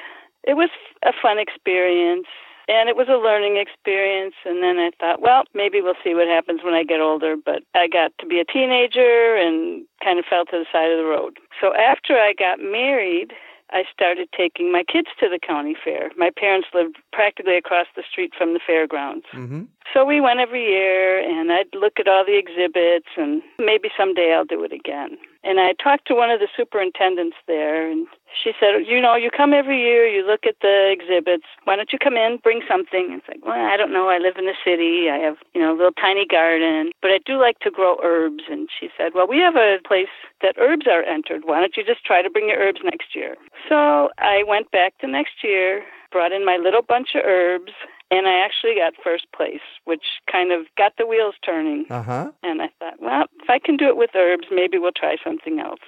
it 0.44 0.56
was 0.56 0.70
a 1.04 1.12
fun 1.22 1.40
experience. 1.40 2.28
And 2.70 2.90
it 2.90 2.98
was 2.98 3.08
a 3.08 3.16
learning 3.16 3.56
experience. 3.56 4.36
And 4.44 4.62
then 4.62 4.78
I 4.78 4.92
thought, 5.00 5.22
well, 5.22 5.44
maybe 5.54 5.80
we'll 5.80 5.96
see 6.04 6.14
what 6.14 6.28
happens 6.28 6.62
when 6.66 6.74
I 6.74 6.84
get 6.84 7.00
older. 7.00 7.36
But 7.38 7.64
I 7.74 7.88
got 7.88 8.12
to 8.20 8.26
be 8.26 8.40
a 8.40 8.46
teenager 8.46 9.36
and 9.38 9.86
kind 10.04 10.20
of 10.20 10.26
fell 10.26 10.44
to 10.46 10.60
the 10.60 10.66
side 10.70 10.92
of 10.92 10.98
the 10.98 11.06
road. 11.06 11.38
So 11.62 11.74
after 11.74 12.16
I 12.16 12.34
got 12.38 12.60
married, 12.60 13.32
I 13.72 13.84
started 13.92 14.30
taking 14.36 14.72
my 14.72 14.84
kids 14.84 15.10
to 15.20 15.28
the 15.30 15.40
county 15.40 15.76
fair. 15.84 16.12
My 16.18 16.30
parents 16.30 16.70
lived 16.74 16.98
practically 17.12 17.58
across 17.58 17.88
the 17.96 18.04
street 18.10 18.34
from 18.38 18.54
the 18.54 18.62
fairgrounds. 18.66 19.26
Mm-hmm. 19.34 19.64
So 19.94 20.06
we 20.06 20.22
went 20.22 20.40
every 20.40 20.66
year, 20.66 21.20
and 21.20 21.52
I'd 21.52 21.74
look 21.74 22.00
at 22.00 22.08
all 22.08 22.26
the 22.26 22.38
exhibits, 22.38 23.08
and 23.18 23.42
maybe 23.60 23.90
someday 23.98 24.34
I'll 24.34 24.46
do 24.46 24.64
it 24.64 24.72
again. 24.72 25.18
And 25.44 25.60
I 25.60 25.74
talked 25.82 26.08
to 26.08 26.16
one 26.16 26.30
of 26.30 26.40
the 26.40 26.48
superintendents 26.56 27.38
there, 27.48 27.90
and 27.90 28.08
she 28.32 28.52
said, 28.60 28.86
You 28.86 29.02
know, 29.02 29.16
you 29.16 29.30
come 29.32 29.54
every 29.54 29.80
year, 29.80 30.08
you 30.08 30.26
look 30.26 30.46
at 30.46 30.56
the 30.62 30.92
exhibits. 30.92 31.46
Why 31.64 31.76
don't 31.76 31.92
you 31.92 32.00
come 32.00 32.16
in, 32.16 32.38
bring 32.44 32.62
something? 32.68 33.12
It's 33.12 33.28
like, 33.28 33.46
Well, 33.46 33.56
I 33.56 33.78
don't 33.78 33.94
know. 33.94 34.10
I 34.10 34.18
live 34.18 34.38
in 34.38 34.46
the 34.46 34.58
city. 34.64 35.10
I 35.10 35.18
have, 35.18 35.38
you 35.54 35.62
know, 35.62 35.72
a 35.74 35.78
little 35.78 35.96
tiny 36.00 36.26
garden, 36.26 36.92
but 37.02 37.12
I 37.12 37.20
do 37.26 37.40
like 37.40 37.60
to 37.60 37.72
grow 37.72 37.98
herbs. 38.04 38.44
And 38.50 38.70
she 38.70 38.90
said, 38.98 39.14
Well, 39.16 39.28
we 39.28 39.40
have 39.40 39.56
a 39.56 39.78
place 39.88 40.12
that 40.42 40.56
herbs 40.58 40.88
are 40.88 41.04
entered. 41.04 41.44
Why 41.46 41.60
don't 41.60 41.76
you 41.78 41.84
just 41.84 42.06
try 42.06 42.22
to 42.22 42.30
bring 42.30 42.50
your 42.50 42.60
herbs 42.60 42.82
next 42.84 43.16
year? 43.16 43.36
So 43.70 44.10
I 44.18 44.44
went 44.48 44.72
back 44.72 44.94
the 45.02 45.08
next 45.08 45.44
year, 45.44 45.84
brought 46.12 46.32
in 46.32 46.46
my 46.46 46.58
little 46.58 46.82
bunch 46.82 47.10
of 47.16 47.22
herbs, 47.26 47.72
and 48.10 48.28
I 48.28 48.40
actually 48.40 48.76
got 48.76 48.94
first 49.04 49.26
place, 49.36 49.66
which 49.86 50.04
kind 50.32 50.52
of 50.52 50.66
got 50.78 50.94
the 50.98 51.06
wheels 51.06 51.36
turning. 51.46 51.86
Uh 51.90 52.04
huh. 52.04 52.32
And 52.44 52.62
I 52.62 52.70
thought, 52.80 53.02
well, 53.02 53.26
if 53.42 53.50
I 53.50 53.60
can 53.60 53.76
do 53.78 53.88
it 53.88 53.98
with 53.98 54.12
herbs, 54.16 54.48
maybe 54.52 54.78
we'll 54.78 54.96
try 54.96 55.18
something 55.24 55.60
else. 55.60 55.80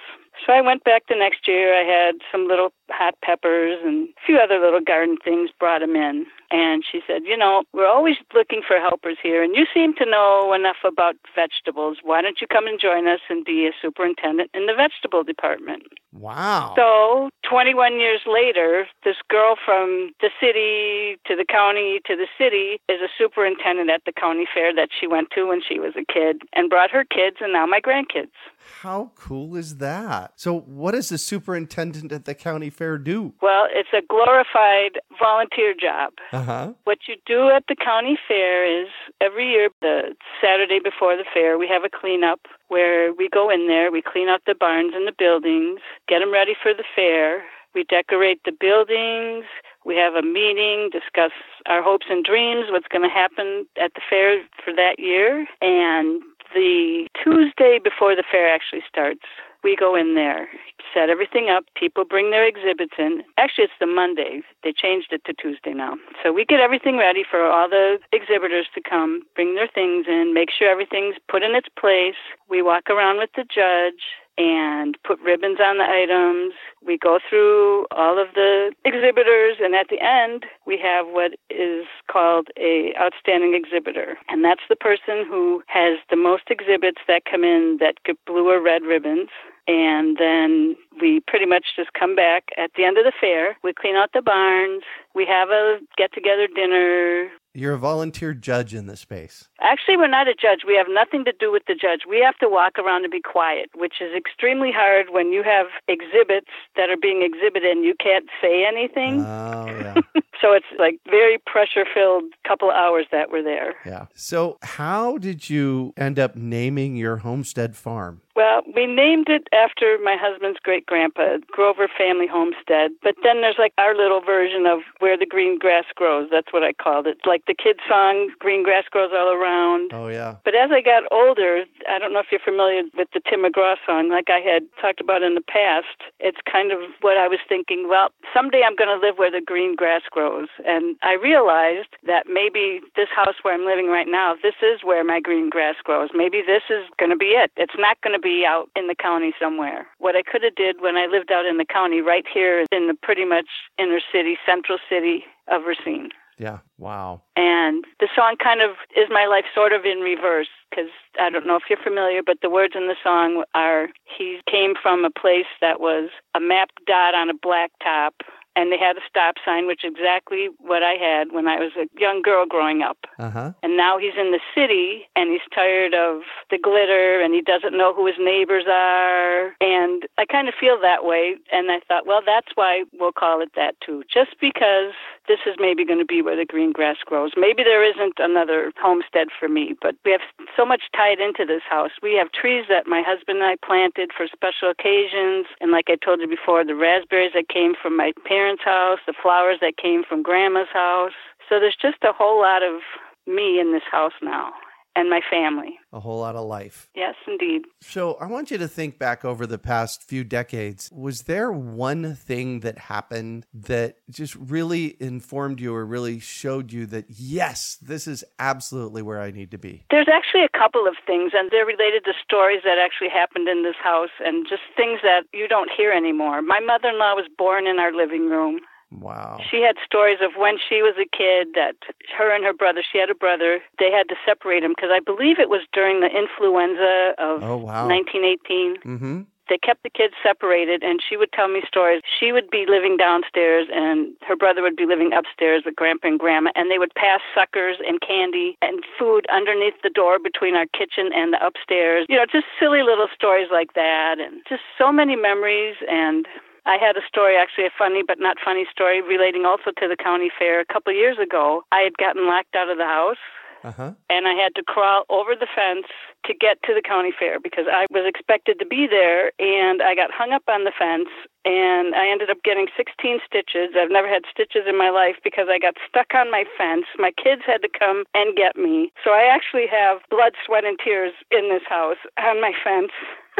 So 0.46 0.52
I 0.52 0.60
went 0.60 0.84
back 0.84 1.04
the 1.08 1.16
next 1.16 1.46
year. 1.46 1.74
I 1.74 1.84
had 1.84 2.16
some 2.32 2.48
little 2.48 2.72
hot 2.90 3.14
peppers 3.22 3.78
and 3.84 4.08
a 4.08 4.26
few 4.26 4.38
other 4.38 4.58
little 4.58 4.80
garden 4.80 5.16
things, 5.22 5.50
brought 5.58 5.80
them 5.80 5.96
in. 5.96 6.26
And 6.50 6.82
she 6.90 7.00
said, 7.06 7.22
You 7.24 7.36
know, 7.36 7.64
we're 7.72 7.86
always 7.86 8.16
looking 8.34 8.62
for 8.66 8.78
helpers 8.78 9.18
here, 9.22 9.42
and 9.42 9.54
you 9.54 9.66
seem 9.72 9.94
to 9.94 10.04
know 10.04 10.52
enough 10.52 10.82
about 10.84 11.14
vegetables. 11.34 11.98
Why 12.02 12.22
don't 12.22 12.40
you 12.40 12.46
come 12.46 12.66
and 12.66 12.80
join 12.80 13.06
us 13.06 13.20
and 13.28 13.44
be 13.44 13.66
a 13.66 13.72
superintendent 13.80 14.50
in 14.52 14.66
the 14.66 14.74
vegetable 14.74 15.22
department? 15.22 15.84
Wow. 16.12 16.74
So, 16.76 17.30
21 17.48 18.00
years 18.00 18.20
later, 18.26 18.86
this 19.04 19.16
girl 19.28 19.54
from 19.64 20.10
the 20.20 20.30
city 20.40 21.20
to 21.26 21.36
the 21.36 21.44
county 21.44 22.00
to 22.06 22.16
the 22.16 22.26
city 22.36 22.80
is 22.88 23.00
a 23.00 23.08
superintendent 23.16 23.90
at 23.90 24.02
the 24.04 24.12
county 24.12 24.46
fair 24.52 24.74
that 24.74 24.88
she 24.98 25.06
went 25.06 25.30
to 25.36 25.46
when 25.46 25.60
she 25.66 25.78
was 25.78 25.94
a 25.96 26.04
kid 26.12 26.42
and 26.52 26.68
brought 26.68 26.90
her 26.90 27.04
kids 27.04 27.36
and 27.40 27.52
now 27.52 27.66
my 27.66 27.80
grandkids. 27.80 28.34
How 28.82 29.10
cool 29.14 29.56
is 29.56 29.76
that? 29.76 30.32
So, 30.36 30.60
what 30.60 30.92
does 30.92 31.10
the 31.10 31.18
superintendent 31.18 32.12
at 32.12 32.24
the 32.24 32.34
county 32.34 32.70
fair 32.70 32.98
do? 32.98 33.34
Well, 33.40 33.66
it's 33.70 33.88
a 33.92 34.02
glorified 34.08 35.00
volunteer 35.18 35.74
job. 35.74 36.12
Uh 36.40 36.44
huh. 36.44 36.72
What 36.84 37.00
you 37.06 37.16
do 37.26 37.50
at 37.50 37.64
the 37.68 37.76
county 37.76 38.18
fair 38.26 38.64
is 38.64 38.88
every 39.20 39.50
year, 39.50 39.68
the 39.82 40.16
Saturday 40.42 40.80
before 40.82 41.14
the 41.14 41.24
fair, 41.34 41.58
we 41.58 41.68
have 41.68 41.84
a 41.84 41.90
cleanup 41.90 42.40
where 42.68 43.12
we 43.12 43.28
go 43.28 43.50
in 43.50 43.68
there, 43.68 43.92
we 43.92 44.00
clean 44.00 44.28
out 44.28 44.40
the 44.46 44.54
barns 44.54 44.94
and 44.94 45.06
the 45.06 45.12
buildings, 45.12 45.80
get 46.08 46.20
them 46.20 46.32
ready 46.32 46.54
for 46.60 46.72
the 46.72 46.84
fair. 46.96 47.44
We 47.74 47.84
decorate 47.84 48.40
the 48.44 48.52
buildings. 48.52 49.44
We 49.84 49.96
have 49.96 50.14
a 50.14 50.22
meeting, 50.22 50.88
discuss 50.90 51.30
our 51.66 51.82
hopes 51.82 52.06
and 52.08 52.24
dreams, 52.24 52.66
what's 52.70 52.88
going 52.88 53.06
to 53.06 53.14
happen 53.14 53.66
at 53.80 53.92
the 53.94 54.00
fair 54.08 54.42
for 54.64 54.72
that 54.74 54.98
year. 54.98 55.46
And 55.60 56.22
the 56.54 57.06
Tuesday 57.22 57.78
before 57.82 58.16
the 58.16 58.24
fair 58.28 58.52
actually 58.52 58.82
starts, 58.88 59.26
we 59.62 59.76
go 59.76 59.94
in 59.94 60.14
there, 60.14 60.48
set 60.94 61.10
everything 61.10 61.48
up. 61.50 61.64
People 61.74 62.04
bring 62.04 62.30
their 62.30 62.46
exhibits 62.46 62.94
in. 62.98 63.22
Actually, 63.38 63.64
it's 63.64 63.80
the 63.80 63.86
Monday. 63.86 64.42
They 64.62 64.72
changed 64.72 65.12
it 65.12 65.24
to 65.26 65.34
Tuesday 65.34 65.72
now. 65.72 65.96
So 66.22 66.32
we 66.32 66.44
get 66.44 66.60
everything 66.60 66.96
ready 66.96 67.24
for 67.28 67.44
all 67.44 67.68
the 67.68 67.98
exhibitors 68.12 68.66
to 68.74 68.80
come, 68.80 69.22
bring 69.34 69.54
their 69.54 69.68
things 69.68 70.06
in, 70.08 70.32
make 70.34 70.50
sure 70.50 70.70
everything's 70.70 71.16
put 71.28 71.42
in 71.42 71.54
its 71.54 71.68
place. 71.78 72.20
We 72.48 72.62
walk 72.62 72.88
around 72.90 73.18
with 73.18 73.30
the 73.36 73.44
judge 73.44 74.02
and 74.40 74.96
put 75.04 75.20
ribbons 75.20 75.58
on 75.60 75.76
the 75.76 75.84
items. 75.84 76.54
We 76.82 76.96
go 76.96 77.18
through 77.28 77.86
all 77.90 78.18
of 78.18 78.28
the 78.34 78.72
exhibitors 78.86 79.56
and 79.60 79.74
at 79.74 79.88
the 79.90 80.00
end 80.00 80.46
we 80.66 80.78
have 80.78 81.06
what 81.08 81.32
is 81.50 81.84
called 82.10 82.48
a 82.56 82.94
outstanding 82.98 83.54
exhibitor. 83.54 84.16
And 84.30 84.42
that's 84.42 84.64
the 84.70 84.76
person 84.76 85.26
who 85.28 85.62
has 85.66 85.98
the 86.08 86.16
most 86.16 86.44
exhibits 86.48 87.02
that 87.06 87.26
come 87.30 87.44
in 87.44 87.76
that 87.80 87.96
get 88.06 88.16
blue 88.24 88.48
or 88.48 88.62
red 88.62 88.82
ribbons. 88.82 89.28
And 89.68 90.16
then 90.18 90.74
we 91.00 91.20
pretty 91.28 91.46
much 91.46 91.76
just 91.76 91.92
come 91.92 92.16
back 92.16 92.48
at 92.56 92.70
the 92.76 92.84
end 92.84 92.96
of 92.96 93.04
the 93.04 93.12
fair. 93.20 93.58
We 93.62 93.74
clean 93.74 93.94
out 93.94 94.10
the 94.14 94.22
barns. 94.22 94.84
We 95.14 95.26
have 95.26 95.50
a 95.50 95.80
get 95.98 96.14
together 96.14 96.48
dinner. 96.48 97.28
You're 97.52 97.74
a 97.74 97.78
volunteer 97.78 98.32
judge 98.32 98.74
in 98.74 98.86
this 98.86 99.00
space. 99.00 99.48
Actually, 99.60 99.96
we're 99.96 100.06
not 100.06 100.28
a 100.28 100.34
judge. 100.34 100.60
We 100.66 100.76
have 100.76 100.86
nothing 100.88 101.24
to 101.24 101.32
do 101.32 101.50
with 101.50 101.64
the 101.66 101.74
judge. 101.74 102.02
We 102.08 102.20
have 102.24 102.36
to 102.38 102.48
walk 102.48 102.78
around 102.78 103.04
and 103.04 103.10
be 103.10 103.20
quiet, 103.20 103.70
which 103.74 103.94
is 104.00 104.14
extremely 104.16 104.70
hard 104.70 105.06
when 105.10 105.32
you 105.32 105.42
have 105.42 105.66
exhibits 105.88 106.50
that 106.76 106.90
are 106.90 106.96
being 106.96 107.22
exhibited 107.22 107.70
and 107.70 107.84
you 107.84 107.94
can't 107.98 108.26
say 108.40 108.64
anything. 108.64 109.24
Oh, 109.24 109.66
yeah. 109.66 109.94
so 110.40 110.52
it's 110.52 110.66
like 110.78 111.00
very 111.10 111.38
pressure 111.44 111.84
filled 111.92 112.24
couple 112.46 112.70
of 112.70 112.76
hours 112.76 113.06
that 113.10 113.30
we're 113.30 113.42
there. 113.42 113.74
Yeah. 113.84 114.06
So, 114.14 114.58
how 114.62 115.18
did 115.18 115.50
you 115.50 115.92
end 115.96 116.18
up 116.18 116.36
naming 116.36 116.96
your 116.96 117.18
homestead 117.18 117.76
farm? 117.76 118.22
Well, 118.36 118.62
we 118.74 118.86
named 118.86 119.28
it 119.28 119.48
after 119.52 119.98
my 120.02 120.16
husband's 120.18 120.58
great 120.62 120.86
grandpa, 120.86 121.36
Grover 121.50 121.88
Family 121.98 122.26
Homestead. 122.26 122.92
But 123.02 123.16
then 123.22 123.42
there's 123.42 123.58
like 123.58 123.74
our 123.76 123.94
little 123.94 124.20
version 124.20 124.66
of 124.66 124.80
where 124.98 125.18
the 125.18 125.26
green 125.26 125.58
grass 125.58 125.84
grows. 125.94 126.28
That's 126.30 126.50
what 126.50 126.62
I 126.62 126.72
called 126.72 127.06
it. 127.06 127.18
Like 127.26 127.39
the 127.46 127.54
kid 127.54 127.78
song, 127.88 128.30
Green 128.38 128.62
Grass 128.62 128.84
Grows 128.90 129.10
All 129.12 129.32
Around. 129.32 129.92
Oh, 129.92 130.08
yeah. 130.08 130.36
But 130.44 130.54
as 130.54 130.70
I 130.72 130.80
got 130.80 131.04
older, 131.10 131.64
I 131.88 131.98
don't 131.98 132.12
know 132.12 132.20
if 132.20 132.26
you're 132.30 132.40
familiar 132.40 132.82
with 132.96 133.08
the 133.12 133.20
Tim 133.28 133.44
McGraw 133.44 133.76
song, 133.86 134.10
like 134.10 134.28
I 134.28 134.40
had 134.40 134.64
talked 134.80 135.00
about 135.00 135.22
in 135.22 135.34
the 135.34 135.40
past. 135.40 136.10
It's 136.18 136.38
kind 136.50 136.72
of 136.72 136.78
what 137.00 137.16
I 137.16 137.28
was 137.28 137.40
thinking, 137.48 137.88
well, 137.88 138.10
someday 138.34 138.62
I'm 138.64 138.76
going 138.76 138.90
to 138.90 139.06
live 139.06 139.18
where 139.18 139.30
the 139.30 139.44
green 139.44 139.76
grass 139.76 140.02
grows. 140.10 140.48
And 140.66 140.96
I 141.02 141.14
realized 141.14 141.96
that 142.06 142.26
maybe 142.28 142.80
this 142.96 143.08
house 143.14 143.36
where 143.42 143.54
I'm 143.54 143.66
living 143.66 143.88
right 143.88 144.08
now, 144.08 144.34
this 144.42 144.58
is 144.62 144.80
where 144.82 145.04
my 145.04 145.20
green 145.20 145.50
grass 145.50 145.76
grows. 145.84 146.10
Maybe 146.14 146.42
this 146.46 146.62
is 146.70 146.84
going 146.98 147.10
to 147.10 147.16
be 147.16 147.36
it. 147.36 147.50
It's 147.56 147.78
not 147.78 148.00
going 148.02 148.14
to 148.14 148.22
be 148.22 148.44
out 148.46 148.68
in 148.76 148.86
the 148.88 148.94
county 148.94 149.32
somewhere. 149.40 149.86
What 149.98 150.16
I 150.16 150.22
could 150.22 150.42
have 150.42 150.54
did 150.54 150.80
when 150.80 150.96
I 150.96 151.06
lived 151.06 151.30
out 151.32 151.46
in 151.46 151.56
the 151.56 151.64
county, 151.64 152.00
right 152.00 152.24
here 152.32 152.64
in 152.72 152.86
the 152.88 152.94
pretty 152.94 153.24
much 153.24 153.46
inner 153.78 154.00
city, 154.12 154.36
central 154.46 154.78
city 154.88 155.24
of 155.48 155.62
Racine. 155.64 156.10
Yeah. 156.40 156.60
Wow. 156.78 157.20
And 157.36 157.84
the 158.00 158.08
song 158.16 158.36
kind 158.42 158.62
of 158.62 158.70
is 158.96 159.08
my 159.10 159.26
life 159.26 159.44
sort 159.54 159.74
of 159.74 159.84
in 159.84 159.98
reverse 159.98 160.48
because 160.70 160.88
I 161.20 161.28
don't 161.28 161.46
know 161.46 161.56
if 161.56 161.64
you're 161.68 161.78
familiar, 161.84 162.22
but 162.24 162.38
the 162.40 162.48
words 162.48 162.72
in 162.74 162.86
the 162.86 162.96
song 163.04 163.44
are 163.54 163.88
he 164.04 164.40
came 164.50 164.72
from 164.80 165.04
a 165.04 165.10
place 165.10 165.52
that 165.60 165.80
was 165.80 166.08
a 166.34 166.40
map 166.40 166.70
dot 166.86 167.14
on 167.14 167.28
a 167.28 167.34
black 167.34 167.72
top 167.82 168.14
and 168.56 168.72
they 168.72 168.78
had 168.78 168.96
a 168.96 169.04
stop 169.08 169.36
sign, 169.44 169.66
which 169.66 169.84
is 169.84 169.92
exactly 169.94 170.48
what 170.58 170.82
I 170.82 170.94
had 170.94 171.32
when 171.32 171.46
I 171.46 171.56
was 171.56 171.72
a 171.78 171.86
young 171.98 172.22
girl 172.22 172.46
growing 172.46 172.82
up. 172.82 172.98
Uh-huh. 173.18 173.52
And 173.62 173.76
now 173.76 173.98
he's 173.98 174.18
in 174.18 174.32
the 174.32 174.40
city 174.54 175.08
and 175.14 175.30
he's 175.30 175.46
tired 175.54 175.94
of 175.94 176.22
the 176.50 176.58
glitter 176.58 177.20
and 177.20 177.32
he 177.34 177.42
doesn't 177.42 177.76
know 177.76 177.94
who 177.94 178.06
his 178.06 178.18
neighbors 178.18 178.64
are. 178.68 179.54
And 179.60 180.02
I 180.18 180.24
kind 180.26 180.48
of 180.48 180.54
feel 180.58 180.80
that 180.82 181.04
way. 181.04 181.36
And 181.52 181.70
I 181.70 181.80
thought, 181.86 182.06
well, 182.06 182.22
that's 182.24 182.50
why 182.54 182.84
we'll 182.98 183.12
call 183.12 183.40
it 183.40 183.52
that 183.54 183.76
too. 183.84 184.02
Just 184.12 184.34
because 184.40 184.94
this 185.28 185.40
is 185.46 185.54
maybe 185.58 185.86
going 185.86 186.00
to 186.00 186.04
be 186.04 186.22
where 186.22 186.36
the 186.36 186.44
green 186.44 186.72
grass 186.72 186.96
grows. 187.06 187.30
Maybe 187.36 187.62
there 187.62 187.86
isn't 187.86 188.18
another 188.18 188.72
homestead 188.82 189.28
for 189.38 189.48
me, 189.48 189.74
but 189.80 189.94
we 190.04 190.10
have 190.10 190.26
so 190.56 190.64
much 190.66 190.82
tied 190.96 191.20
into 191.20 191.46
this 191.46 191.62
house. 191.68 191.92
We 192.02 192.14
have 192.18 192.32
trees 192.32 192.66
that 192.68 192.88
my 192.88 193.02
husband 193.06 193.38
and 193.38 193.46
I 193.46 193.54
planted 193.64 194.10
for 194.16 194.26
special 194.26 194.70
occasions. 194.70 195.46
And 195.60 195.70
like 195.70 195.86
I 195.86 195.94
told 195.94 196.20
you 196.20 196.26
before, 196.26 196.64
the 196.64 196.74
raspberries 196.74 197.32
that 197.34 197.48
came 197.48 197.74
from 197.80 197.96
my 197.96 198.12
parents 198.26 198.39
parents' 198.40 198.64
house, 198.64 199.00
the 199.06 199.12
flowers 199.22 199.58
that 199.60 199.76
came 199.76 200.02
from 200.02 200.22
grandma's 200.22 200.72
house. 200.72 201.12
So 201.48 201.60
there's 201.60 201.76
just 201.80 201.98
a 202.02 202.12
whole 202.12 202.40
lot 202.40 202.62
of 202.62 202.80
me 203.26 203.60
in 203.60 203.72
this 203.72 203.82
house 203.92 204.16
now 204.22 204.52
and 204.96 205.08
my 205.08 205.20
family. 205.30 205.78
A 205.92 206.00
whole 206.00 206.20
lot 206.20 206.36
of 206.36 206.46
life. 206.46 206.88
Yes, 206.94 207.14
indeed. 207.26 207.62
So 207.80 208.14
I 208.14 208.26
want 208.26 208.50
you 208.50 208.58
to 208.58 208.68
think 208.68 208.98
back 208.98 209.24
over 209.24 209.46
the 209.46 209.58
past 209.58 210.02
few 210.04 210.24
decades. 210.24 210.90
Was 210.92 211.22
there 211.22 211.50
one 211.50 212.14
thing 212.14 212.60
that 212.60 212.78
happened 212.78 213.46
that 213.54 213.96
just 214.10 214.34
really 214.36 214.96
informed 215.00 215.60
you 215.60 215.74
or 215.74 215.84
really 215.84 216.18
showed 216.18 216.72
you 216.72 216.86
that, 216.86 217.06
yes, 217.08 217.78
this 217.80 218.06
is 218.06 218.24
absolutely 218.38 219.02
where 219.02 219.20
I 219.20 219.30
need 219.30 219.50
to 219.52 219.58
be? 219.58 219.84
There's 219.90 220.08
actually 220.12 220.44
a 220.44 220.58
couple 220.58 220.86
of 220.86 220.96
things, 221.06 221.32
and 221.34 221.50
they're 221.50 221.66
related 221.66 222.04
to 222.04 222.12
stories 222.22 222.60
that 222.64 222.78
actually 222.78 223.10
happened 223.10 223.48
in 223.48 223.62
this 223.62 223.76
house 223.82 224.10
and 224.24 224.46
just 224.48 224.62
things 224.76 225.00
that 225.02 225.22
you 225.32 225.48
don't 225.48 225.70
hear 225.76 225.92
anymore. 225.92 226.42
My 226.42 226.60
mother 226.60 226.88
in 226.88 226.98
law 226.98 227.14
was 227.14 227.26
born 227.36 227.66
in 227.66 227.78
our 227.78 227.92
living 227.92 228.28
room. 228.28 228.60
Wow. 228.90 229.38
She 229.50 229.62
had 229.62 229.76
stories 229.84 230.18
of 230.20 230.32
when 230.36 230.56
she 230.58 230.82
was 230.82 230.94
a 230.98 231.06
kid 231.06 231.54
that 231.54 231.76
her 232.16 232.34
and 232.34 232.44
her 232.44 232.52
brother, 232.52 232.82
she 232.82 232.98
had 232.98 233.10
a 233.10 233.14
brother, 233.14 233.60
they 233.78 233.90
had 233.90 234.08
to 234.08 234.16
separate 234.26 234.64
him 234.64 234.72
because 234.74 234.90
I 234.92 235.00
believe 235.00 235.38
it 235.38 235.48
was 235.48 235.62
during 235.72 236.00
the 236.00 236.10
influenza 236.10 237.14
of 237.18 237.42
oh, 237.42 237.56
wow. 237.56 237.86
1918. 237.86 238.76
Mm-hmm. 238.82 239.20
They 239.48 239.58
kept 239.58 239.82
the 239.82 239.90
kids 239.90 240.14
separated, 240.22 240.84
and 240.84 241.00
she 241.02 241.16
would 241.16 241.32
tell 241.32 241.48
me 241.48 241.60
stories. 241.66 242.02
She 242.06 242.30
would 242.30 242.50
be 242.50 242.66
living 242.68 242.96
downstairs, 242.96 243.66
and 243.74 244.14
her 244.22 244.36
brother 244.36 244.62
would 244.62 244.76
be 244.76 244.86
living 244.86 245.12
upstairs 245.12 245.64
with 245.66 245.74
grandpa 245.74 246.06
and 246.06 246.20
grandma, 246.20 246.52
and 246.54 246.70
they 246.70 246.78
would 246.78 246.94
pass 246.94 247.18
suckers 247.34 247.78
and 247.84 248.00
candy 248.00 248.56
and 248.62 248.84
food 248.96 249.26
underneath 249.26 249.74
the 249.82 249.90
door 249.90 250.20
between 250.22 250.54
our 250.54 250.66
kitchen 250.66 251.10
and 251.12 251.32
the 251.32 251.44
upstairs. 251.44 252.06
You 252.08 252.14
know, 252.14 252.26
just 252.30 252.46
silly 252.60 252.82
little 252.86 253.08
stories 253.12 253.48
like 253.50 253.74
that, 253.74 254.20
and 254.20 254.40
just 254.48 254.62
so 254.78 254.92
many 254.92 255.16
memories 255.16 255.74
and 255.90 256.28
I 256.66 256.76
had 256.76 256.96
a 256.96 257.04
story, 257.06 257.36
actually 257.36 257.66
a 257.66 257.74
funny 257.76 258.02
but 258.06 258.18
not 258.18 258.36
funny 258.44 258.66
story, 258.70 259.02
relating 259.02 259.44
also 259.44 259.70
to 259.78 259.88
the 259.88 259.96
county 259.96 260.30
fair. 260.36 260.60
A 260.60 260.64
couple 260.64 260.92
of 260.92 260.96
years 260.96 261.18
ago, 261.18 261.62
I 261.72 261.80
had 261.80 261.96
gotten 261.96 262.26
locked 262.26 262.54
out 262.54 262.68
of 262.68 262.78
the 262.78 262.84
house. 262.84 263.22
Uh-huh. 263.62 263.92
And 264.08 264.26
I 264.26 264.32
had 264.32 264.54
to 264.56 264.62
crawl 264.64 265.04
over 265.10 265.36
the 265.36 265.46
fence 265.46 265.86
to 266.24 266.32
get 266.32 266.62
to 266.64 266.72
the 266.72 266.80
county 266.80 267.12
fair 267.12 267.38
because 267.40 267.66
I 267.70 267.84
was 267.90 268.08
expected 268.08 268.58
to 268.58 268.66
be 268.66 268.86
there 268.88 269.32
and 269.38 269.82
I 269.82 269.94
got 269.94 270.10
hung 270.10 270.32
up 270.32 270.44
on 270.48 270.64
the 270.64 270.72
fence 270.72 271.08
and 271.44 271.94
I 271.94 272.08
ended 272.08 272.30
up 272.30 272.42
getting 272.44 272.68
16 272.76 273.20
stitches. 273.24 273.76
I've 273.76 273.92
never 273.92 274.08
had 274.08 274.24
stitches 274.32 274.64
in 274.68 274.76
my 274.76 274.88
life 274.88 275.16
because 275.24 275.48
I 275.48 275.58
got 275.58 275.76
stuck 275.88 276.12
on 276.14 276.30
my 276.30 276.44
fence. 276.56 276.86
My 276.98 277.12
kids 277.12 277.42
had 277.44 277.60
to 277.62 277.68
come 277.68 278.04
and 278.14 278.36
get 278.36 278.56
me. 278.56 278.92
So 279.04 279.12
I 279.12 279.28
actually 279.28 279.68
have 279.68 280.00
blood, 280.08 280.32
sweat, 280.44 280.64
and 280.64 280.78
tears 280.80 281.12
in 281.30 281.48
this 281.48 281.64
house 281.68 282.00
on 282.16 282.40
my 282.40 282.52
fence. 282.64 282.92